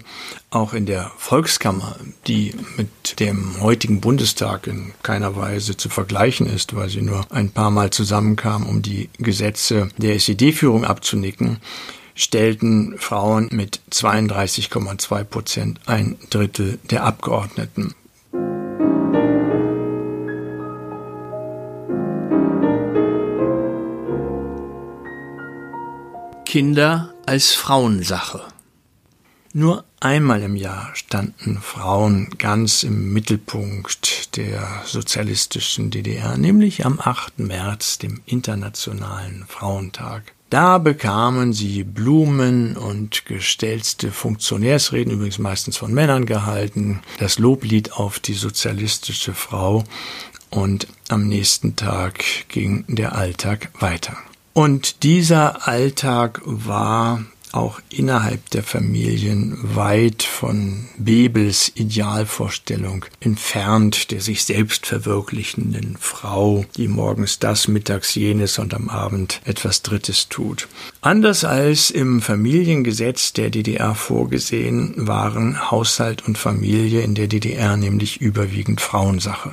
Auch 0.50 0.72
in 0.72 0.86
der 0.86 1.10
Volkskammer, 1.16 1.96
die 2.28 2.54
mit 2.76 3.18
dem 3.18 3.60
heutigen 3.60 4.00
Bundestag 4.00 4.68
in 4.68 4.92
keiner 5.02 5.34
Weise 5.34 5.76
zu 5.76 5.88
vergleichen 5.88 6.46
ist, 6.46 6.76
weil 6.76 6.88
sie 6.88 7.02
nur 7.02 7.26
ein 7.30 7.50
paar 7.50 7.72
Mal 7.72 7.90
zusammenkam, 7.90 8.68
um 8.68 8.82
die 8.82 9.10
Gesetze 9.18 9.88
der 9.96 10.14
SED-Führung 10.14 10.84
abzunicken, 10.84 11.58
stellten 12.14 12.96
Frauen 12.98 13.48
mit 13.50 13.80
32,2 13.90 15.24
Prozent 15.24 15.80
ein 15.86 16.16
Drittel 16.30 16.78
der 16.88 17.02
Abgeordneten. 17.02 17.96
Kinder 26.46 27.12
als 27.26 27.52
Frauensache. 27.52 28.40
Nur 29.52 29.84
einmal 29.98 30.42
im 30.42 30.54
Jahr 30.54 30.90
standen 30.94 31.58
Frauen 31.60 32.30
ganz 32.38 32.84
im 32.84 33.12
Mittelpunkt 33.12 34.36
der 34.36 34.82
sozialistischen 34.84 35.90
DDR, 35.90 36.36
nämlich 36.38 36.86
am 36.86 37.00
8. 37.00 37.40
März, 37.40 37.98
dem 37.98 38.20
Internationalen 38.26 39.44
Frauentag. 39.48 40.34
Da 40.48 40.78
bekamen 40.78 41.52
sie 41.52 41.82
Blumen 41.82 42.76
und 42.76 43.26
gestelzte 43.26 44.12
Funktionärsreden, 44.12 45.14
übrigens 45.14 45.38
meistens 45.38 45.76
von 45.76 45.92
Männern 45.92 46.26
gehalten, 46.26 47.00
das 47.18 47.40
Loblied 47.40 47.94
auf 47.94 48.20
die 48.20 48.34
sozialistische 48.34 49.34
Frau 49.34 49.82
und 50.50 50.86
am 51.08 51.26
nächsten 51.26 51.74
Tag 51.74 52.24
ging 52.48 52.84
der 52.86 53.16
Alltag 53.16 53.70
weiter. 53.80 54.16
Und 54.56 55.02
dieser 55.02 55.68
Alltag 55.68 56.40
war 56.46 57.22
auch 57.52 57.78
innerhalb 57.90 58.48
der 58.52 58.62
Familien 58.62 59.58
weit 59.76 60.22
von 60.22 60.86
Bebels 60.96 61.72
Idealvorstellung 61.74 63.04
entfernt 63.20 64.10
der 64.10 64.22
sich 64.22 64.44
selbst 64.44 64.86
verwirklichenden 64.86 65.98
Frau, 66.00 66.64
die 66.78 66.88
morgens 66.88 67.38
das, 67.38 67.68
mittags 67.68 68.14
jenes 68.14 68.58
und 68.58 68.72
am 68.72 68.88
Abend 68.88 69.42
etwas 69.44 69.82
Drittes 69.82 70.30
tut. 70.30 70.68
Anders 71.02 71.44
als 71.44 71.90
im 71.90 72.22
Familiengesetz 72.22 73.34
der 73.34 73.50
DDR 73.50 73.94
vorgesehen, 73.94 74.94
waren 75.06 75.70
Haushalt 75.70 76.26
und 76.26 76.38
Familie 76.38 77.02
in 77.02 77.14
der 77.14 77.28
DDR 77.28 77.76
nämlich 77.76 78.22
überwiegend 78.22 78.80
Frauensache. 78.80 79.52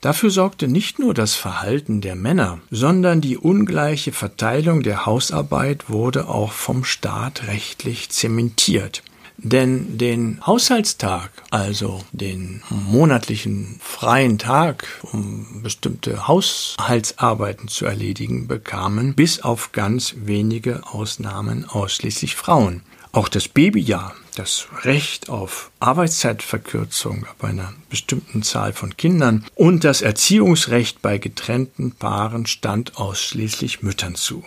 Dafür 0.00 0.30
sorgte 0.30 0.66
nicht 0.66 0.98
nur 0.98 1.12
das 1.12 1.34
Verhalten 1.34 2.00
der 2.00 2.14
Männer, 2.14 2.60
sondern 2.70 3.20
die 3.20 3.36
ungleiche 3.36 4.12
Verteilung 4.12 4.82
der 4.82 5.04
Hausarbeit 5.04 5.90
wurde 5.90 6.28
auch 6.28 6.52
vom 6.52 6.84
Staat 6.84 7.46
rechtlich 7.48 8.08
zementiert. 8.08 9.02
Denn 9.36 9.96
den 9.96 10.38
Haushaltstag, 10.46 11.30
also 11.50 12.02
den 12.12 12.62
monatlichen 12.68 13.78
freien 13.82 14.38
Tag, 14.38 14.86
um 15.12 15.62
bestimmte 15.62 16.28
Haushaltsarbeiten 16.28 17.68
zu 17.68 17.86
erledigen, 17.86 18.48
bekamen 18.48 19.14
bis 19.14 19.40
auf 19.40 19.72
ganz 19.72 20.14
wenige 20.16 20.82
Ausnahmen 20.86 21.64
ausschließlich 21.66 22.36
Frauen. 22.36 22.82
Auch 23.12 23.28
das 23.28 23.48
Babyjahr, 23.48 24.14
das 24.36 24.68
Recht 24.84 25.30
auf 25.30 25.72
Arbeitszeitverkürzung 25.80 27.26
ab 27.26 27.42
einer 27.42 27.72
bestimmten 27.88 28.44
Zahl 28.44 28.72
von 28.72 28.96
Kindern 28.96 29.44
und 29.56 29.82
das 29.82 30.00
Erziehungsrecht 30.00 31.02
bei 31.02 31.18
getrennten 31.18 31.90
Paaren 31.90 32.46
stand 32.46 32.98
ausschließlich 32.98 33.82
Müttern 33.82 34.14
zu. 34.14 34.44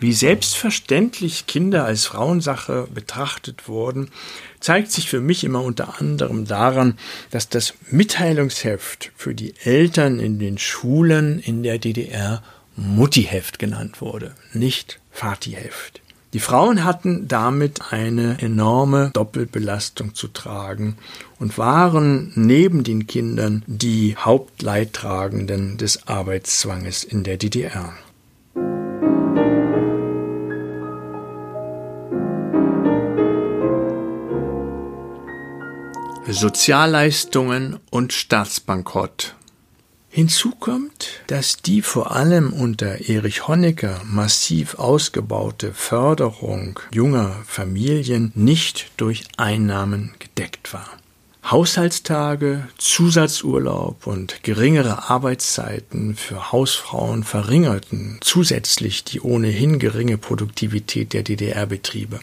Wie 0.00 0.12
selbstverständlich 0.12 1.46
Kinder 1.46 1.84
als 1.84 2.06
Frauensache 2.06 2.88
betrachtet 2.92 3.68
wurden, 3.68 4.10
zeigt 4.58 4.90
sich 4.90 5.08
für 5.08 5.20
mich 5.20 5.44
immer 5.44 5.62
unter 5.62 6.00
anderem 6.00 6.46
daran, 6.46 6.98
dass 7.30 7.48
das 7.48 7.74
Mitteilungsheft 7.90 9.12
für 9.14 9.36
die 9.36 9.54
Eltern 9.62 10.18
in 10.18 10.40
den 10.40 10.58
Schulen 10.58 11.38
in 11.38 11.62
der 11.62 11.78
DDR 11.78 12.42
Muttiheft 12.74 13.60
genannt 13.60 14.00
wurde, 14.00 14.34
nicht 14.52 14.98
Vatiheft. 15.12 16.00
Die 16.34 16.40
Frauen 16.40 16.82
hatten 16.82 17.28
damit 17.28 17.92
eine 17.92 18.38
enorme 18.40 19.10
Doppelbelastung 19.12 20.16
zu 20.16 20.26
tragen 20.26 20.96
und 21.38 21.58
waren 21.58 22.32
neben 22.34 22.82
den 22.82 23.06
Kindern 23.06 23.62
die 23.68 24.16
Hauptleidtragenden 24.16 25.76
des 25.76 26.08
Arbeitszwanges 26.08 27.04
in 27.04 27.22
der 27.22 27.36
DDR. 27.36 27.92
Sozialleistungen 36.26 37.78
und 37.90 38.12
Staatsbankrott 38.12 39.36
Hinzu 40.16 40.52
kommt, 40.60 41.08
dass 41.26 41.56
die 41.56 41.82
vor 41.82 42.12
allem 42.14 42.52
unter 42.52 43.08
Erich 43.08 43.48
Honecker 43.48 44.00
massiv 44.04 44.76
ausgebaute 44.76 45.74
Förderung 45.74 46.78
junger 46.92 47.34
Familien 47.44 48.30
nicht 48.36 48.92
durch 48.96 49.24
Einnahmen 49.38 50.14
gedeckt 50.20 50.72
war. 50.72 50.88
Haushaltstage, 51.50 52.68
Zusatzurlaub 52.78 54.06
und 54.06 54.44
geringere 54.44 55.10
Arbeitszeiten 55.10 56.14
für 56.14 56.52
Hausfrauen 56.52 57.24
verringerten 57.24 58.18
zusätzlich 58.20 59.02
die 59.02 59.20
ohnehin 59.20 59.80
geringe 59.80 60.16
Produktivität 60.16 61.12
der 61.12 61.24
DDR-Betriebe. 61.24 62.20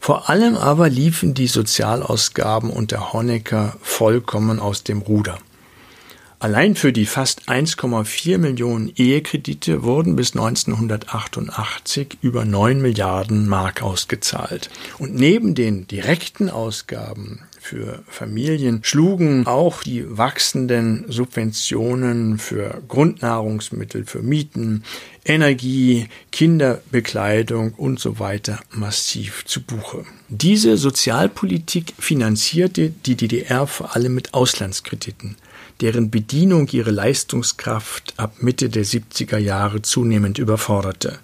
Vor 0.00 0.28
allem 0.28 0.56
aber 0.56 0.88
liefen 0.88 1.34
die 1.34 1.46
Sozialausgaben 1.46 2.70
unter 2.70 3.12
Honecker 3.12 3.76
vollkommen 3.82 4.58
aus 4.58 4.82
dem 4.82 4.98
Ruder. 4.98 5.38
Allein 6.40 6.76
für 6.76 6.92
die 6.92 7.06
fast 7.06 7.48
1,4 7.48 8.38
Millionen 8.38 8.92
Ehekredite 8.94 9.82
wurden 9.82 10.14
bis 10.14 10.36
1988 10.36 12.18
über 12.20 12.44
9 12.44 12.80
Milliarden 12.80 13.48
Mark 13.48 13.82
ausgezahlt. 13.82 14.70
Und 14.98 15.16
neben 15.16 15.56
den 15.56 15.88
direkten 15.88 16.48
Ausgaben 16.48 17.40
für 17.58 18.04
Familien 18.06 18.78
schlugen 18.82 19.48
auch 19.48 19.82
die 19.82 20.04
wachsenden 20.16 21.06
Subventionen 21.08 22.38
für 22.38 22.82
Grundnahrungsmittel, 22.86 24.06
für 24.06 24.22
Mieten, 24.22 24.84
Energie, 25.24 26.06
Kinderbekleidung 26.30 27.74
und 27.74 27.98
so 27.98 28.20
weiter 28.20 28.60
massiv 28.70 29.44
zu 29.44 29.60
Buche. 29.60 30.04
Diese 30.28 30.76
Sozialpolitik 30.76 31.94
finanzierte 31.98 32.90
die 32.90 33.16
DDR 33.16 33.66
vor 33.66 33.96
allem 33.96 34.14
mit 34.14 34.34
Auslandskrediten 34.34 35.36
deren 35.80 36.10
Bedienung 36.10 36.68
ihre 36.68 36.90
Leistungskraft 36.90 38.14
ab 38.16 38.42
Mitte 38.42 38.68
der 38.68 38.84
70er 38.84 39.38
Jahre 39.38 39.82
zunehmend 39.82 40.38
überforderte. 40.38 41.18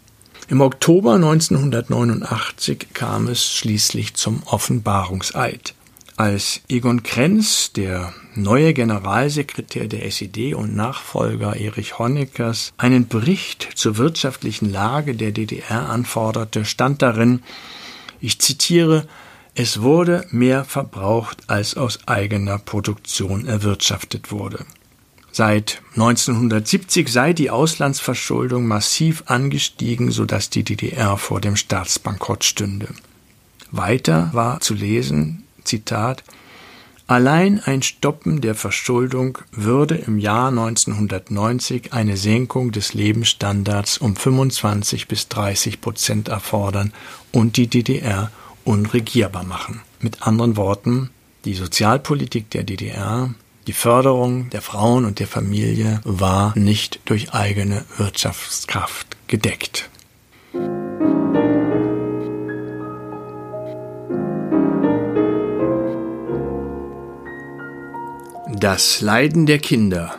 Im 0.48 0.60
Oktober 0.60 1.14
1989 1.14 2.88
kam 2.92 3.28
es 3.28 3.50
schließlich 3.50 4.14
zum 4.14 4.42
Offenbarungseid. 4.44 5.74
Als 6.16 6.60
Egon 6.68 7.02
Krenz, 7.02 7.72
der 7.72 8.14
neue 8.36 8.72
Generalsekretär 8.72 9.88
der 9.88 10.04
SED 10.06 10.54
und 10.54 10.76
Nachfolger 10.76 11.56
Erich 11.56 11.98
Honeckers, 11.98 12.72
einen 12.76 13.08
Bericht 13.08 13.68
zur 13.74 13.96
wirtschaftlichen 13.96 14.70
Lage 14.70 15.14
der 15.14 15.32
DDR 15.32 15.88
anforderte, 15.88 16.64
stand 16.64 17.02
darin, 17.02 17.42
ich 18.20 18.38
zitiere, 18.38 19.08
es 19.54 19.82
wurde 19.82 20.26
mehr 20.30 20.64
verbraucht, 20.64 21.44
als 21.48 21.76
aus 21.76 22.00
eigener 22.06 22.58
Produktion 22.58 23.46
erwirtschaftet 23.46 24.32
wurde. 24.32 24.64
Seit 25.30 25.82
1970 25.96 27.08
sei 27.08 27.32
die 27.32 27.50
Auslandsverschuldung 27.50 28.66
massiv 28.66 29.24
angestiegen, 29.26 30.10
sodass 30.10 30.50
die 30.50 30.62
DDR 30.62 31.16
vor 31.16 31.40
dem 31.40 31.56
Staatsbankrott 31.56 32.44
stünde. 32.44 32.88
Weiter 33.70 34.30
war 34.32 34.60
zu 34.60 34.74
lesen, 34.74 35.44
Zitat, 35.64 36.22
Allein 37.06 37.60
ein 37.60 37.82
Stoppen 37.82 38.40
der 38.40 38.54
Verschuldung 38.54 39.38
würde 39.52 39.96
im 39.96 40.18
Jahr 40.18 40.48
1990 40.48 41.92
eine 41.92 42.16
Senkung 42.16 42.72
des 42.72 42.94
Lebensstandards 42.94 43.98
um 43.98 44.16
25 44.16 45.06
bis 45.06 45.28
30 45.28 45.82
Prozent 45.82 46.28
erfordern 46.28 46.94
und 47.30 47.58
die 47.58 47.66
DDR 47.66 48.30
unregierbar 48.64 49.44
machen. 49.44 49.82
Mit 50.00 50.26
anderen 50.26 50.56
Worten, 50.56 51.10
die 51.44 51.54
Sozialpolitik 51.54 52.50
der 52.50 52.64
DDR, 52.64 53.34
die 53.66 53.72
Förderung 53.72 54.50
der 54.50 54.62
Frauen 54.62 55.04
und 55.04 55.20
der 55.20 55.26
Familie 55.26 56.00
war 56.04 56.56
nicht 56.58 57.00
durch 57.06 57.32
eigene 57.32 57.84
Wirtschaftskraft 57.96 59.16
gedeckt. 59.26 59.88
Das 68.56 69.00
Leiden 69.00 69.46
der 69.46 69.58
Kinder. 69.58 70.14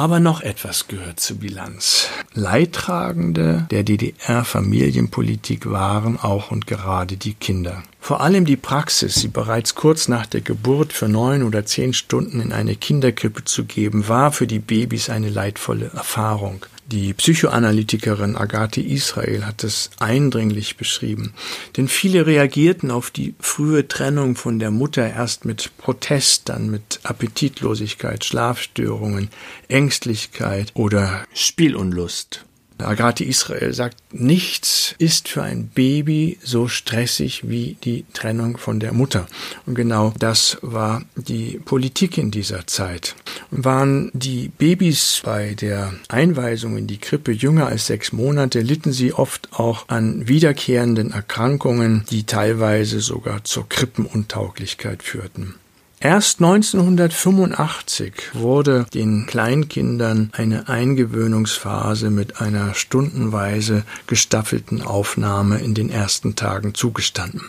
Aber 0.00 0.18
noch 0.18 0.40
etwas 0.40 0.88
gehört 0.88 1.20
zur 1.20 1.40
Bilanz. 1.40 2.08
Leidtragende 2.32 3.66
der 3.70 3.82
DDR-Familienpolitik 3.82 5.70
waren 5.70 6.18
auch 6.18 6.50
und 6.50 6.66
gerade 6.66 7.18
die 7.18 7.34
Kinder. 7.34 7.82
Vor 8.00 8.22
allem 8.22 8.46
die 8.46 8.56
Praxis, 8.56 9.16
sie 9.16 9.28
bereits 9.28 9.74
kurz 9.74 10.08
nach 10.08 10.24
der 10.24 10.40
Geburt 10.40 10.94
für 10.94 11.06
neun 11.06 11.42
oder 11.42 11.66
zehn 11.66 11.92
Stunden 11.92 12.40
in 12.40 12.50
eine 12.50 12.76
Kinderkrippe 12.76 13.44
zu 13.44 13.66
geben, 13.66 14.08
war 14.08 14.32
für 14.32 14.46
die 14.46 14.58
Babys 14.58 15.10
eine 15.10 15.28
leidvolle 15.28 15.90
Erfahrung. 15.94 16.64
Die 16.92 17.14
Psychoanalytikerin 17.14 18.34
Agathe 18.34 18.80
Israel 18.80 19.46
hat 19.46 19.62
es 19.62 19.90
eindringlich 20.00 20.76
beschrieben, 20.76 21.34
denn 21.76 21.86
viele 21.86 22.26
reagierten 22.26 22.90
auf 22.90 23.12
die 23.12 23.36
frühe 23.38 23.86
Trennung 23.86 24.34
von 24.34 24.58
der 24.58 24.72
Mutter 24.72 25.08
erst 25.08 25.44
mit 25.44 25.70
Protest, 25.78 26.48
dann 26.48 26.68
mit 26.68 26.98
Appetitlosigkeit, 27.04 28.24
Schlafstörungen, 28.24 29.30
Ängstlichkeit 29.68 30.72
oder 30.74 31.24
Spielunlust. 31.32 32.44
Agathe 32.82 33.24
Israel 33.24 33.72
sagt, 33.72 33.96
nichts 34.12 34.94
ist 34.98 35.28
für 35.28 35.42
ein 35.42 35.68
Baby 35.68 36.38
so 36.42 36.68
stressig 36.68 37.48
wie 37.48 37.76
die 37.84 38.04
Trennung 38.12 38.56
von 38.56 38.80
der 38.80 38.92
Mutter. 38.92 39.26
Und 39.66 39.74
genau 39.74 40.12
das 40.18 40.58
war 40.62 41.02
die 41.16 41.60
Politik 41.64 42.18
in 42.18 42.30
dieser 42.30 42.66
Zeit. 42.66 43.14
Und 43.50 43.64
waren 43.64 44.10
die 44.14 44.48
Babys 44.48 45.22
bei 45.24 45.54
der 45.54 45.92
Einweisung 46.08 46.76
in 46.76 46.86
die 46.86 46.98
Krippe 46.98 47.32
jünger 47.32 47.66
als 47.66 47.86
sechs 47.86 48.12
Monate, 48.12 48.60
litten 48.60 48.92
sie 48.92 49.12
oft 49.12 49.48
auch 49.52 49.88
an 49.88 50.28
wiederkehrenden 50.28 51.12
Erkrankungen, 51.12 52.04
die 52.10 52.24
teilweise 52.24 53.00
sogar 53.00 53.44
zur 53.44 53.68
Krippenuntauglichkeit 53.68 55.02
führten. 55.02 55.54
Erst 56.02 56.40
1985 56.40 58.30
wurde 58.32 58.86
den 58.94 59.26
Kleinkindern 59.26 60.30
eine 60.32 60.66
Eingewöhnungsphase 60.66 62.08
mit 62.08 62.40
einer 62.40 62.72
stundenweise 62.72 63.84
gestaffelten 64.06 64.80
Aufnahme 64.80 65.58
in 65.58 65.74
den 65.74 65.90
ersten 65.90 66.36
Tagen 66.36 66.72
zugestanden. 66.72 67.42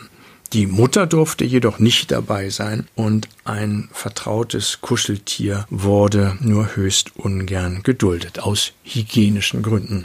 Die 0.52 0.66
Mutter 0.66 1.06
durfte 1.06 1.46
jedoch 1.46 1.78
nicht 1.78 2.10
dabei 2.10 2.50
sein 2.50 2.86
und 2.94 3.26
ein 3.44 3.88
vertrautes 3.90 4.82
Kuscheltier 4.82 5.64
wurde 5.70 6.36
nur 6.40 6.76
höchst 6.76 7.16
ungern 7.16 7.82
geduldet, 7.82 8.40
aus 8.40 8.74
hygienischen 8.84 9.62
Gründen, 9.62 10.04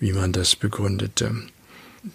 wie 0.00 0.14
man 0.14 0.32
das 0.32 0.56
begründete. 0.56 1.32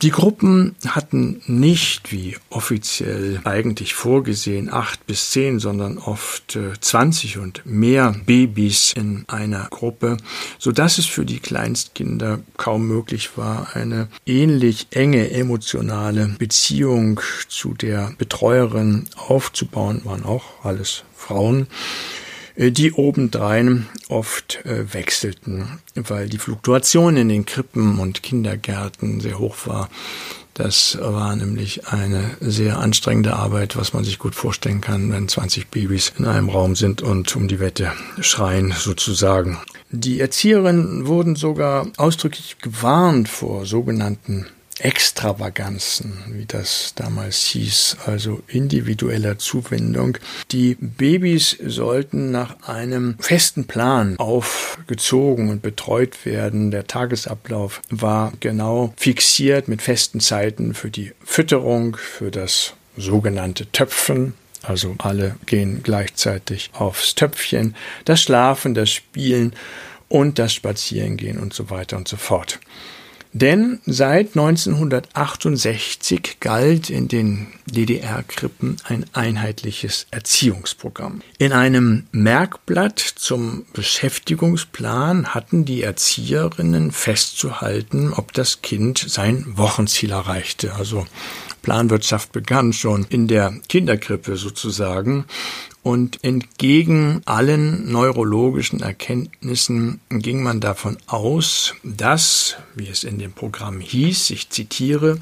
Die 0.02 0.10
Gruppen 0.12 0.76
hatten 0.88 1.42
nicht, 1.46 2.12
wie 2.12 2.38
offiziell 2.50 3.42
eigentlich 3.44 3.94
vorgesehen, 3.94 4.72
acht 4.72 5.06
bis 5.06 5.32
zehn, 5.32 5.60
sondern 5.60 5.98
oft 5.98 6.56
äh, 6.56 6.80
zwanzig 6.80 7.38
und 7.38 7.66
mehr 7.66 8.16
Babys 8.26 8.94
in 8.96 9.26
einer 9.28 9.68
Gruppe, 9.70 10.18
so 10.58 10.72
dass 10.72 10.98
es 10.98 11.06
für 11.06 11.26
die 11.26 11.40
Kleinstkinder 11.40 12.40
kaum 12.58 12.88
möglich 12.88 13.38
war, 13.38 13.76
eine 13.76 14.08
ähnlich 14.26 14.88
enge 14.92 15.32
emotionale 15.32 16.36
Beziehung 16.40 17.20
zu 17.48 17.74
der 17.74 18.14
Betreuerin 18.18 19.06
aufzubauen, 19.16 20.02
waren 20.06 20.24
auch 20.24 20.64
alles 20.64 21.04
Frauen. 21.16 21.68
Äh, 22.56 22.72
die 22.72 22.94
obendrein 22.94 23.88
oft 24.10 24.66
äh, 24.66 24.94
wechselten, 24.94 25.80
weil 25.96 26.30
die 26.30 26.38
Fluktuation 26.38 27.18
in 27.18 27.30
den 27.30 27.46
Krippen 27.46 28.00
und 28.00 28.24
Kindergärten 28.24 29.20
sehr 29.20 29.40
hoch 29.40 29.56
war. 29.66 29.90
Das 30.54 31.00
war 31.02 31.36
nämlich 31.36 31.88
eine 31.88 32.38
sehr 32.40 32.78
anstrengende 32.78 33.36
Arbeit, 33.36 33.76
was 33.76 33.94
man 33.94 34.04
sich 34.04 34.20
gut 34.20 34.36
vorstellen 34.36 34.82
kann, 34.82 35.12
wenn 35.12 35.28
20 35.28 35.70
Babys 35.70 36.14
in 36.20 36.26
einem 36.26 36.50
Raum 36.50 36.76
sind 36.76 37.02
und 37.02 37.36
um 37.36 37.48
die 37.48 37.60
Wette 37.60 37.92
schreien 38.22 38.72
sozusagen. 38.78 39.58
Die 39.90 40.20
Erzieherinnen 40.20 41.08
wurden 41.08 41.36
sogar 41.36 41.88
ausdrücklich 41.98 42.58
gewarnt 42.62 43.30
vor 43.30 43.66
sogenannten 43.66 44.46
Extravaganzen, 44.84 46.18
wie 46.32 46.46
das 46.46 46.94
damals 46.96 47.44
hieß, 47.44 47.98
also 48.06 48.44
individueller 48.48 49.38
Zuwendung. 49.38 50.18
Die 50.52 50.76
Babys 50.76 51.58
sollten 51.66 52.32
nach 52.32 52.68
einem 52.68 53.16
festen 53.20 53.66
Plan 53.66 54.18
aufgezogen 54.18 55.48
und 55.50 55.62
betreut 55.62 56.26
werden. 56.26 56.70
Der 56.70 56.86
Tagesablauf 56.86 57.82
war 57.90 58.34
genau 58.42 58.94
fixiert 58.98 59.70
mit 59.70 59.82
festen 59.82 60.20
Zeiten 60.20 60.74
für 60.74 60.92
die 60.92 61.14
Fütterung, 61.24 61.96
für 61.96 62.30
das 62.30 62.74
sogenannte 62.98 63.72
Töpfen, 63.72 64.34
also 64.64 64.96
alle 64.98 65.38
gehen 65.46 65.82
gleichzeitig 65.82 66.72
aufs 66.74 67.16
Töpfchen, 67.16 67.76
das 68.04 68.22
Schlafen, 68.22 68.74
das 68.74 68.90
Spielen 68.90 69.54
und 70.10 70.40
das 70.40 70.54
Spazierengehen 70.54 71.40
und 71.40 71.54
so 71.54 71.70
weiter 71.70 71.96
und 71.96 72.10
so 72.10 72.18
fort. 72.18 72.60
Denn 73.34 73.80
seit 73.88 74.38
1968 74.38 76.38
galt 76.40 76.92
in 76.92 77.08
den 77.08 77.48
DDR-Krippen 77.66 78.78
ein 78.84 79.08
einheitliches 79.14 80.06
Erziehungsprogramm. 80.12 81.24
In 81.40 81.52
einem 81.52 82.06
Merkblatt 82.12 83.00
zum 83.00 83.66
Beschäftigungsplan 83.74 85.34
hatten 85.34 85.66
die 85.66 85.82
Erzieherinnen 85.82 86.92
festzuhalten, 86.92 88.14
ob 88.14 88.34
das 88.34 88.62
Kind 88.62 89.00
sein 89.00 89.58
Wochenziel 89.58 90.12
erreichte. 90.12 90.76
Also 90.76 91.08
Planwirtschaft 91.64 92.34
begann 92.34 92.72
schon 92.72 93.08
in 93.10 93.28
der 93.28 93.52
Kinderkrippe 93.68 94.36
sozusagen 94.36 95.26
und 95.84 96.24
entgegen 96.24 97.22
allen 97.26 97.92
neurologischen 97.92 98.80
Erkenntnissen 98.80 100.00
ging 100.10 100.42
man 100.42 100.62
davon 100.62 100.98
aus, 101.08 101.76
dass, 101.84 102.56
wie 102.74 102.88
es 102.88 103.04
in 103.04 103.20
dem 103.20 103.34
Programm 103.34 103.82
hieß, 103.82 104.30
ich 104.30 104.50
zitiere, 104.50 105.20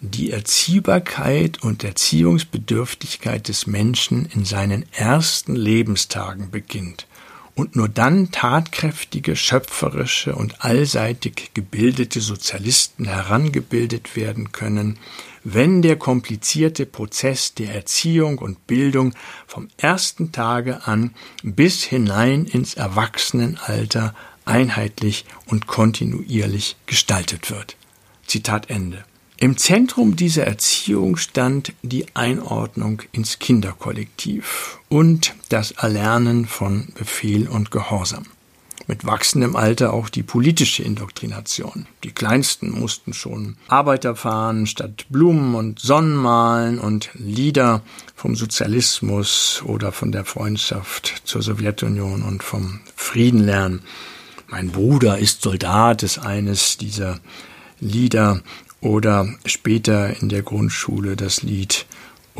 die 0.00 0.30
Erziehbarkeit 0.30 1.62
und 1.62 1.84
Erziehungsbedürftigkeit 1.84 3.48
des 3.48 3.66
Menschen 3.66 4.26
in 4.34 4.46
seinen 4.46 4.86
ersten 4.92 5.54
Lebenstagen 5.54 6.50
beginnt 6.50 7.06
und 7.54 7.76
nur 7.76 7.90
dann 7.90 8.30
tatkräftige, 8.30 9.36
schöpferische 9.36 10.34
und 10.34 10.64
allseitig 10.64 11.50
gebildete 11.52 12.22
Sozialisten 12.22 13.04
herangebildet 13.04 14.16
werden 14.16 14.52
können, 14.52 14.98
wenn 15.44 15.82
der 15.82 15.96
komplizierte 15.96 16.86
Prozess 16.86 17.54
der 17.54 17.74
Erziehung 17.74 18.38
und 18.38 18.66
Bildung 18.66 19.14
vom 19.46 19.68
ersten 19.76 20.32
Tage 20.32 20.86
an 20.86 21.14
bis 21.42 21.82
hinein 21.82 22.44
ins 22.44 22.74
Erwachsenenalter 22.74 24.14
einheitlich 24.44 25.24
und 25.46 25.66
kontinuierlich 25.66 26.76
gestaltet 26.86 27.50
wird. 27.50 27.76
Zitat 28.26 28.70
Ende. 28.70 29.04
Im 29.36 29.56
Zentrum 29.56 30.16
dieser 30.16 30.46
Erziehung 30.46 31.16
stand 31.16 31.72
die 31.82 32.04
Einordnung 32.14 33.02
ins 33.12 33.38
Kinderkollektiv 33.38 34.78
und 34.90 35.34
das 35.48 35.70
Erlernen 35.70 36.46
von 36.46 36.88
Befehl 36.94 37.48
und 37.48 37.70
Gehorsam 37.70 38.26
mit 38.90 39.06
wachsendem 39.06 39.54
Alter 39.54 39.92
auch 39.92 40.08
die 40.08 40.24
politische 40.24 40.82
Indoktrination. 40.82 41.86
Die 42.02 42.10
Kleinsten 42.10 42.72
mussten 42.72 43.12
schon 43.12 43.56
Arbeiter 43.68 44.16
fahren, 44.16 44.66
statt 44.66 45.06
Blumen 45.10 45.54
und 45.54 45.78
Sonnen 45.78 46.16
malen 46.16 46.80
und 46.80 47.08
Lieder 47.14 47.82
vom 48.16 48.34
Sozialismus 48.34 49.62
oder 49.64 49.92
von 49.92 50.10
der 50.10 50.24
Freundschaft 50.24 51.22
zur 51.24 51.40
Sowjetunion 51.40 52.22
und 52.22 52.42
vom 52.42 52.80
Frieden 52.96 53.44
lernen. 53.44 53.82
Mein 54.48 54.72
Bruder 54.72 55.18
ist 55.18 55.42
Soldat 55.42 56.02
ist 56.02 56.18
eines 56.18 56.76
dieser 56.76 57.20
Lieder 57.78 58.42
oder 58.80 59.28
später 59.44 60.20
in 60.20 60.28
der 60.28 60.42
Grundschule 60.42 61.14
das 61.14 61.44
Lied 61.44 61.86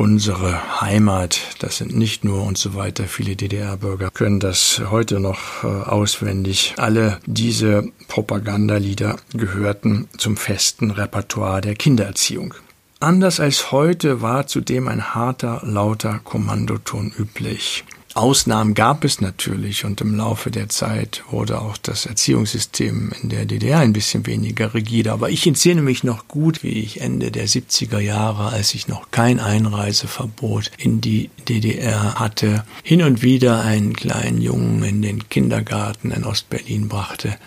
unsere 0.01 0.81
Heimat, 0.81 1.39
das 1.59 1.77
sind 1.77 1.95
nicht 1.95 2.23
nur 2.23 2.41
und 2.41 2.57
so 2.57 2.73
weiter. 2.73 3.03
Viele 3.03 3.35
DDR-Bürger 3.35 4.09
können 4.09 4.39
das 4.39 4.81
heute 4.89 5.19
noch 5.19 5.63
äh, 5.63 5.67
auswendig. 5.67 6.73
Alle 6.77 7.19
diese 7.27 7.87
Propagandalieder 8.07 9.17
gehörten 9.35 10.09
zum 10.17 10.37
festen 10.37 10.89
Repertoire 10.89 11.61
der 11.61 11.75
Kindererziehung. 11.75 12.55
Anders 12.99 13.39
als 13.39 13.71
heute 13.71 14.23
war 14.23 14.47
zudem 14.47 14.87
ein 14.87 15.13
harter, 15.13 15.61
lauter 15.63 16.19
Kommandoton 16.23 17.13
üblich. 17.15 17.83
Ausnahmen 18.13 18.73
gab 18.73 19.05
es 19.05 19.21
natürlich 19.21 19.85
und 19.85 20.01
im 20.01 20.15
Laufe 20.15 20.51
der 20.51 20.67
Zeit 20.67 21.23
wurde 21.29 21.61
auch 21.61 21.77
das 21.77 22.05
Erziehungssystem 22.05 23.11
in 23.21 23.29
der 23.29 23.45
DDR 23.45 23.79
ein 23.79 23.93
bisschen 23.93 24.25
weniger 24.25 24.73
rigide. 24.73 25.13
Aber 25.13 25.29
ich 25.29 25.47
entsinne 25.47 25.81
mich 25.81 26.03
noch 26.03 26.27
gut, 26.27 26.61
wie 26.61 26.79
ich 26.79 26.99
Ende 26.99 27.31
der 27.31 27.47
70er 27.47 27.99
Jahre, 27.99 28.49
als 28.49 28.73
ich 28.73 28.87
noch 28.87 29.11
kein 29.11 29.39
Einreiseverbot 29.39 30.71
in 30.77 30.99
die 30.99 31.29
DDR 31.47 32.15
hatte, 32.15 32.65
hin 32.83 33.01
und 33.01 33.21
wieder 33.21 33.61
einen 33.61 33.93
kleinen 33.95 34.41
Jungen 34.41 34.83
in 34.83 35.01
den 35.01 35.29
Kindergarten 35.29 36.11
in 36.11 36.25
Ostberlin 36.25 36.89
brachte. 36.89 37.37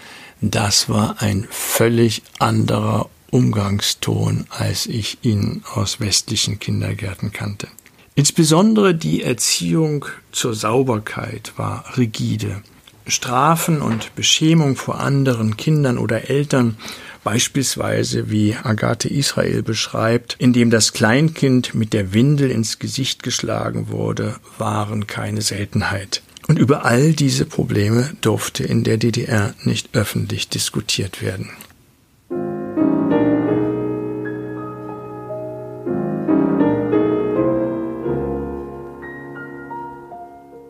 Das 0.41 0.89
war 0.89 1.21
ein 1.21 1.47
völlig 1.51 2.23
anderer 2.39 3.09
Umgangston, 3.31 4.47
als 4.49 4.87
ich 4.87 5.19
ihn 5.23 5.63
aus 5.75 6.01
westlichen 6.01 6.59
Kindergärten 6.59 7.33
kannte. 7.33 7.69
Insbesondere 8.17 8.95
die 8.95 9.23
Erziehung 9.23 10.07
zur 10.31 10.55
Sauberkeit 10.55 11.53
war 11.57 11.85
rigide. 11.97 12.63
Strafen 13.07 13.83
und 13.83 14.15
Beschämung 14.15 14.77
vor 14.77 15.01
anderen 15.01 15.57
Kindern 15.57 15.99
oder 15.99 16.31
Eltern, 16.31 16.77
beispielsweise 17.25 18.31
wie 18.31 18.55
Agathe 18.55 19.09
Israel 19.09 19.63
beschreibt, 19.63 20.37
indem 20.39 20.71
das 20.71 20.93
Kleinkind 20.93 21.75
mit 21.75 21.93
der 21.93 22.15
Windel 22.15 22.51
ins 22.51 22.79
Gesicht 22.79 23.23
geschlagen 23.23 23.89
wurde, 23.89 24.37
waren 24.59 25.07
keine 25.07 25.43
Seltenheit. 25.43 26.23
Und 26.47 26.59
über 26.59 26.85
all 26.85 27.15
diese 27.15 27.47
Probleme 27.47 28.13
durfte 28.21 28.65
in 28.65 28.85
der 28.85 28.99
DDR 28.99 29.55
nicht 29.65 29.89
öffentlich 29.95 30.49
diskutiert 30.49 31.21
werden. 31.21 31.51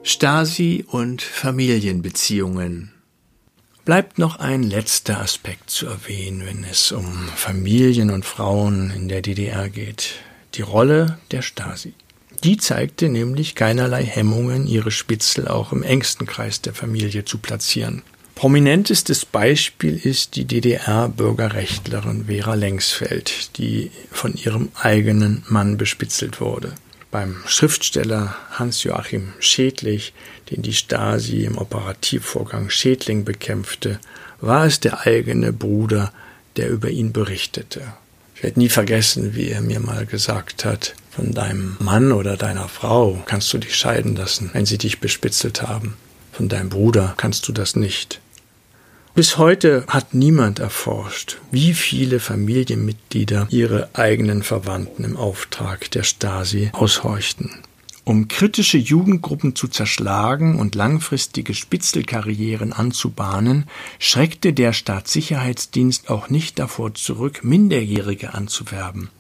Stasi 0.07 0.85
und 0.87 1.23
Familienbeziehungen. 1.23 2.93
Bleibt 3.87 4.19
noch 4.19 4.39
ein 4.39 4.63
letzter 4.63 5.19
Aspekt 5.19 5.71
zu 5.71 5.87
erwähnen, 5.87 6.45
wenn 6.45 6.63
es 6.63 6.93
um 6.93 7.27
Familien 7.35 8.11
und 8.11 8.27
Frauen 8.27 8.91
in 8.91 9.09
der 9.09 9.23
DDR 9.23 9.71
geht. 9.71 10.17
Die 10.57 10.63
Rolle 10.63 11.19
der 11.31 11.41
Stasi. 11.41 11.95
Die 12.43 12.59
zeigte 12.59 13.09
nämlich 13.09 13.55
keinerlei 13.55 14.05
Hemmungen, 14.05 14.67
ihre 14.67 14.91
Spitzel 14.91 15.49
auch 15.49 15.73
im 15.73 15.83
engsten 15.83 16.27
Kreis 16.27 16.61
der 16.61 16.75
Familie 16.75 17.25
zu 17.25 17.39
platzieren. 17.39 18.03
Prominentestes 18.35 19.25
Beispiel 19.25 19.97
ist 19.97 20.37
die 20.37 20.45
DDR-Bürgerrechtlerin 20.45 22.27
Vera 22.27 22.53
Lengsfeld, 22.53 23.57
die 23.57 23.91
von 24.11 24.35
ihrem 24.35 24.69
eigenen 24.75 25.45
Mann 25.49 25.79
bespitzelt 25.79 26.43
wurde 26.43 26.75
beim 27.15 27.37
Schriftsteller 27.47 28.35
Hans-Joachim 28.51 29.35
Schädlich, 29.39 30.15
den 30.51 30.63
die 30.63 30.73
Stasi 30.73 31.45
im 31.45 31.59
Operativvorgang 31.59 32.71
Schädling 32.71 33.25
bekämpfte, 33.25 34.01
war 34.41 34.67
es 34.67 34.81
der 34.81 35.07
eigene 35.07 35.53
Bruder, 35.53 36.13
der 36.57 36.71
über 36.71 36.91
ihn 36.91 37.13
berichtete. 37.13 37.83
Ich 38.35 38.43
werde 38.43 38.59
nie 38.59 38.69
vergessen, 38.69 39.37
wie 39.37 39.49
er 39.49 39.61
mir 39.61 39.79
mal 39.79 40.07
gesagt 40.07 40.65
hat, 40.65 40.97
von 41.13 41.31
deinem 41.31 41.77
Mann 41.79 42.11
oder 42.11 42.37
deiner 42.37 42.67
Frau 42.67 43.23
kannst 43.27 43.53
du 43.53 43.59
dich 43.59 43.77
scheiden 43.77 44.17
lassen, 44.17 44.51
wenn 44.53 44.67
sie 44.67 44.79
dich 44.79 44.99
bespitzelt 44.99 45.63
haben. 45.63 45.95
Von 46.33 46.49
deinem 46.49 46.69
Bruder 46.69 47.15
kannst 47.17 47.47
du 47.47 47.53
das 47.53 47.77
nicht. 47.77 48.21
Bis 49.15 49.39
heute 49.39 49.85
hat 49.87 50.13
niemand 50.13 50.59
erforscht, 50.59 51.39
wie 51.53 51.73
viele 51.73 52.19
Familienmitglieder 52.19 53.47
ihre 53.49 53.89
eigenen 53.93 54.43
Verwandten 54.43 55.05
im 55.05 55.17
Auftrag 55.17 55.89
der 55.93 56.03
Stasi 56.03 56.71
aushorchten. 56.73 57.63
Um 58.03 58.27
kritische 58.27 58.77
Jugendgruppen 58.77 59.55
zu 59.55 59.69
zerschlagen 59.69 60.59
und 60.59 60.75
langfristige 60.75 61.55
Spitzelkarrieren 61.55 62.73
anzubahnen, 62.73 63.67
schreckte 64.01 64.53
der 64.53 64.73
Staatssicherheitsdienst 64.73 66.11
auch 66.11 66.29
nicht 66.29 66.59
davor 66.59 66.93
zurück, 66.95 67.45
Minderjährige 67.45 68.35
anzuwerben. 68.35 69.11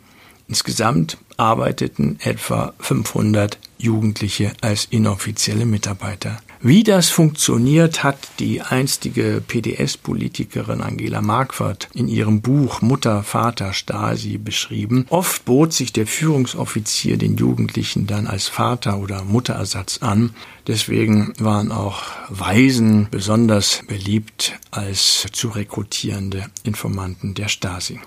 Insgesamt 0.48 1.18
arbeiteten 1.36 2.18
etwa 2.20 2.74
500 2.80 3.58
Jugendliche 3.78 4.52
als 4.60 4.86
inoffizielle 4.86 5.66
Mitarbeiter. 5.66 6.40
Wie 6.66 6.82
das 6.82 7.10
funktioniert, 7.10 8.02
hat 8.04 8.16
die 8.38 8.62
einstige 8.62 9.42
PDS-Politikerin 9.46 10.80
Angela 10.80 11.20
Marquardt 11.20 11.90
in 11.92 12.08
ihrem 12.08 12.40
Buch 12.40 12.80
Mutter, 12.80 13.22
Vater, 13.22 13.74
Stasi 13.74 14.38
beschrieben. 14.38 15.04
Oft 15.10 15.44
bot 15.44 15.74
sich 15.74 15.92
der 15.92 16.06
Führungsoffizier 16.06 17.18
den 17.18 17.36
Jugendlichen 17.36 18.06
dann 18.06 18.26
als 18.26 18.48
Vater- 18.48 18.96
oder 18.96 19.24
Mutterersatz 19.24 19.98
an. 19.98 20.30
Deswegen 20.66 21.34
waren 21.38 21.70
auch 21.70 22.04
Waisen 22.30 23.08
besonders 23.10 23.82
beliebt 23.86 24.54
als 24.70 25.26
zu 25.32 25.50
rekrutierende 25.50 26.46
Informanten 26.62 27.34
der 27.34 27.48
Stasi. 27.48 28.00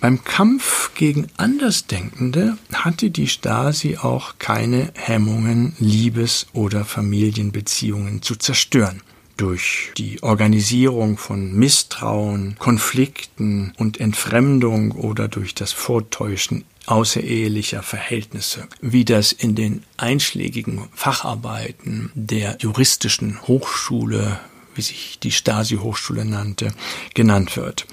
Beim 0.00 0.22
Kampf 0.22 0.92
gegen 0.94 1.26
Andersdenkende 1.38 2.56
hatte 2.72 3.10
die 3.10 3.26
Stasi 3.26 3.96
auch 3.96 4.34
keine 4.38 4.92
Hemmungen, 4.94 5.74
Liebes- 5.80 6.46
oder 6.52 6.84
Familienbeziehungen 6.84 8.22
zu 8.22 8.36
zerstören. 8.36 9.02
Durch 9.36 9.92
die 9.96 10.22
Organisierung 10.22 11.18
von 11.18 11.52
Misstrauen, 11.52 12.54
Konflikten 12.60 13.72
und 13.76 13.98
Entfremdung 13.98 14.92
oder 14.92 15.26
durch 15.26 15.54
das 15.54 15.72
Vortäuschen 15.72 16.64
außerehelicher 16.86 17.82
Verhältnisse, 17.82 18.68
wie 18.80 19.04
das 19.04 19.32
in 19.32 19.56
den 19.56 19.82
einschlägigen 19.96 20.88
Facharbeiten 20.94 22.12
der 22.14 22.56
juristischen 22.60 23.42
Hochschule, 23.48 24.38
wie 24.76 24.82
sich 24.82 25.18
die 25.20 25.32
Stasi-Hochschule 25.32 26.24
nannte, 26.24 26.72
genannt 27.14 27.56
wird. 27.56 27.86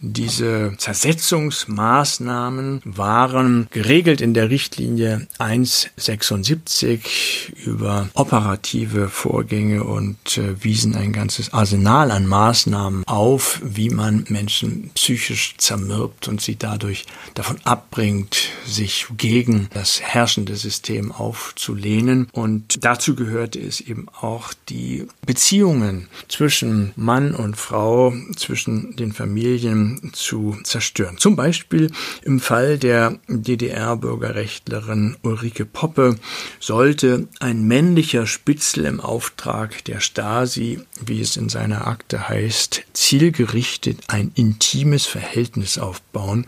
Diese 0.00 0.74
Zersetzungsmaßnahmen 0.78 2.82
waren 2.84 3.66
geregelt 3.70 4.20
in 4.20 4.32
der 4.32 4.48
Richtlinie 4.48 5.26
176 5.38 7.54
über 7.64 8.08
operative 8.14 9.08
Vorgänge 9.08 9.82
und 9.82 10.38
äh, 10.38 10.62
wiesen 10.62 10.94
ein 10.94 11.12
ganzes 11.12 11.52
Arsenal 11.52 12.12
an 12.12 12.26
Maßnahmen 12.26 13.02
auf, 13.08 13.60
wie 13.64 13.90
man 13.90 14.24
Menschen 14.28 14.92
psychisch 14.94 15.56
zermürbt 15.58 16.28
und 16.28 16.40
sie 16.40 16.54
dadurch 16.56 17.06
davon 17.34 17.56
abbringt, 17.64 18.50
sich 18.66 19.06
gegen 19.16 19.68
das 19.74 20.00
herrschende 20.00 20.54
System 20.54 21.10
aufzulehnen. 21.10 22.28
Und 22.30 22.84
dazu 22.84 23.16
gehörte 23.16 23.58
es 23.58 23.80
eben 23.80 24.06
auch 24.20 24.54
die 24.68 25.08
Beziehungen 25.26 26.06
zwischen 26.28 26.92
Mann 26.94 27.34
und 27.34 27.56
Frau, 27.56 28.14
zwischen 28.36 28.94
den 28.94 29.12
Familien 29.12 29.87
zu 30.12 30.56
zerstören. 30.64 31.18
Zum 31.18 31.36
Beispiel 31.36 31.90
im 32.22 32.40
Fall 32.40 32.78
der 32.78 33.18
DDR-Bürgerrechtlerin 33.28 35.16
Ulrike 35.22 35.64
Poppe 35.64 36.16
sollte 36.60 37.28
ein 37.40 37.62
männlicher 37.64 38.26
Spitzel 38.26 38.84
im 38.86 39.00
Auftrag 39.00 39.84
der 39.84 40.00
Stasi, 40.00 40.80
wie 41.04 41.20
es 41.20 41.36
in 41.36 41.48
seiner 41.48 41.86
Akte 41.86 42.28
heißt, 42.28 42.82
zielgerichtet 42.92 43.98
ein 44.08 44.32
intimes 44.34 45.06
Verhältnis 45.06 45.78
aufbauen, 45.78 46.46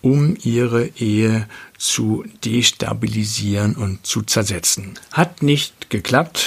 um 0.00 0.36
ihre 0.42 0.86
Ehe 0.98 1.48
zu 1.76 2.24
destabilisieren 2.44 3.76
und 3.76 4.06
zu 4.06 4.22
zersetzen. 4.22 4.98
Hat 5.12 5.42
nicht 5.42 5.90
geklappt 5.90 6.44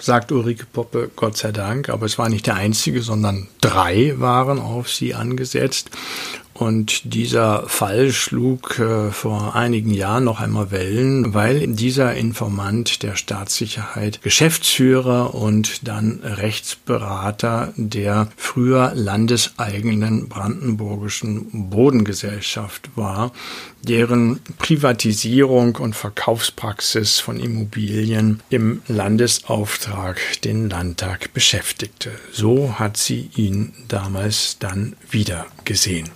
sagt 0.00 0.32
Ulrike 0.32 0.66
Poppe, 0.72 1.10
Gott 1.14 1.36
sei 1.36 1.52
Dank. 1.52 1.88
Aber 1.88 2.06
es 2.06 2.18
war 2.18 2.28
nicht 2.28 2.46
der 2.46 2.56
einzige, 2.56 3.02
sondern 3.02 3.48
drei 3.60 4.14
waren 4.16 4.58
auf 4.58 4.90
sie 4.90 5.14
angesetzt. 5.14 5.90
Und 6.60 7.14
dieser 7.14 7.66
Fall 7.68 8.12
schlug 8.12 8.78
äh, 8.78 9.12
vor 9.12 9.56
einigen 9.56 9.94
Jahren 9.94 10.24
noch 10.24 10.40
einmal 10.40 10.70
Wellen, 10.70 11.32
weil 11.32 11.66
dieser 11.68 12.14
Informant 12.14 13.02
der 13.02 13.16
Staatssicherheit 13.16 14.20
Geschäftsführer 14.20 15.34
und 15.34 15.88
dann 15.88 16.20
Rechtsberater 16.22 17.72
der 17.76 18.28
früher 18.36 18.92
landeseigenen 18.94 20.28
brandenburgischen 20.28 21.70
Bodengesellschaft 21.70 22.90
war, 22.94 23.32
deren 23.82 24.40
Privatisierung 24.58 25.76
und 25.76 25.96
Verkaufspraxis 25.96 27.20
von 27.20 27.40
Immobilien 27.40 28.42
im 28.50 28.82
Landesauftrag 28.86 30.20
den 30.44 30.68
Landtag 30.68 31.32
beschäftigte. 31.32 32.10
So 32.32 32.78
hat 32.78 32.98
sie 32.98 33.30
ihn 33.34 33.72
damals 33.88 34.58
dann 34.58 34.94
wieder 35.10 35.46
gesehen. 35.64 36.10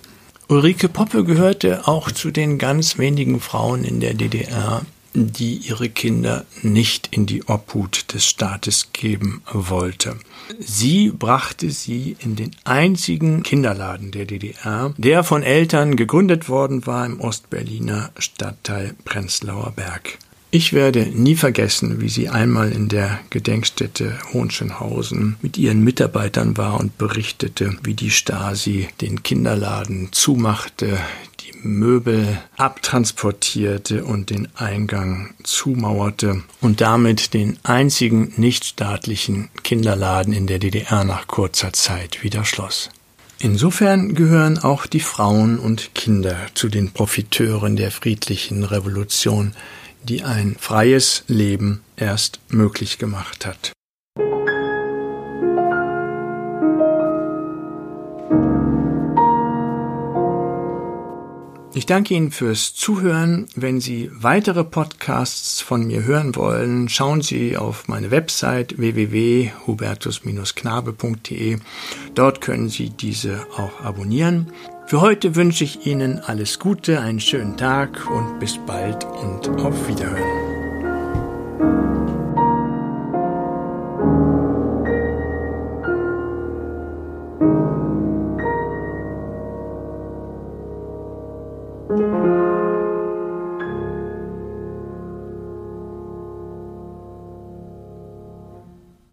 Ulrike 0.47 0.89
Poppe 0.89 1.23
gehörte 1.23 1.87
auch 1.87 2.11
zu 2.11 2.29
den 2.29 2.59
ganz 2.59 2.99
wenigen 2.99 3.39
Frauen 3.39 3.83
in 3.83 3.99
der 3.99 4.13
DDR, 4.13 4.85
die 5.15 5.55
ihre 5.55 5.89
Kinder 5.89 6.45
nicht 6.61 7.09
in 7.11 7.25
die 7.25 7.43
Obhut 7.47 8.13
des 8.13 8.27
Staates 8.27 8.91
geben 8.93 9.41
wollte. 9.51 10.17
Sie 10.59 11.09
brachte 11.09 11.71
sie 11.71 12.15
in 12.19 12.35
den 12.35 12.51
einzigen 12.63 13.41
Kinderladen 13.41 14.11
der 14.11 14.25
DDR, 14.25 14.93
der 14.97 15.23
von 15.23 15.41
Eltern 15.41 15.95
gegründet 15.95 16.47
worden 16.47 16.85
war 16.85 17.07
im 17.07 17.21
Ostberliner 17.21 18.11
Stadtteil 18.19 18.93
Prenzlauer 19.03 19.71
Berg. 19.75 20.19
Ich 20.57 20.71
werde 20.71 21.05
nie 21.07 21.35
vergessen, 21.35 21.99
wie 21.99 22.07
sie 22.07 22.29
einmal 22.29 22.71
in 22.71 22.87
der 22.87 23.19
Gedenkstätte 23.29 24.17
Hohenschönhausen 24.31 25.35
mit 25.41 25.57
ihren 25.57 25.83
Mitarbeitern 25.83 26.55
war 26.55 26.79
und 26.79 26.97
berichtete, 26.97 27.75
wie 27.83 27.93
die 27.93 28.09
Stasi 28.09 28.87
den 29.01 29.21
Kinderladen 29.21 30.13
zumachte, 30.13 30.97
die 31.41 31.51
Möbel 31.67 32.37
abtransportierte 32.55 34.05
und 34.05 34.29
den 34.29 34.47
Eingang 34.55 35.33
zumauerte 35.43 36.41
und 36.61 36.79
damit 36.79 37.33
den 37.33 37.59
einzigen 37.63 38.31
nichtstaatlichen 38.37 39.49
Kinderladen 39.61 40.31
in 40.31 40.47
der 40.47 40.59
DDR 40.59 41.03
nach 41.03 41.27
kurzer 41.27 41.73
Zeit 41.73 42.23
wieder 42.23 42.45
schloss. 42.45 42.91
Insofern 43.39 44.15
gehören 44.15 44.57
auch 44.57 44.85
die 44.85 45.01
Frauen 45.01 45.59
und 45.59 45.93
Kinder 45.93 46.37
zu 46.53 46.69
den 46.69 46.91
Profiteuren 46.91 47.75
der 47.75 47.91
friedlichen 47.91 48.63
Revolution 48.63 49.53
die 50.05 50.23
ein 50.23 50.55
freies 50.59 51.23
Leben 51.27 51.81
erst 51.97 52.39
möglich 52.49 52.97
gemacht 52.97 53.45
hat. 53.45 53.75
Ich 61.77 61.85
danke 61.85 62.13
Ihnen 62.13 62.31
fürs 62.31 62.73
Zuhören. 62.73 63.47
Wenn 63.53 63.81
Sie 63.81 64.09
weitere 64.13 64.63
Podcasts 64.63 65.59
von 65.59 65.85
mir 65.85 66.05
hören 66.05 66.37
wollen, 66.37 66.87
schauen 66.87 67.21
Sie 67.21 67.57
auf 67.57 67.89
meine 67.89 68.11
Website 68.11 68.77
www.hubertus-knabe.de. 68.77 71.57
Dort 72.13 72.39
können 72.39 72.69
Sie 72.69 72.91
diese 72.91 73.45
auch 73.57 73.81
abonnieren. 73.81 74.53
Für 74.87 75.01
heute 75.01 75.35
wünsche 75.35 75.63
ich 75.63 75.87
Ihnen 75.87 76.19
alles 76.19 76.59
Gute, 76.59 77.01
einen 77.01 77.19
schönen 77.19 77.57
Tag 77.57 78.07
und 78.07 78.37
bis 78.39 78.59
bald 78.67 79.03
und 79.03 79.49
auf 79.65 79.87
Wiederhören. 79.87 80.45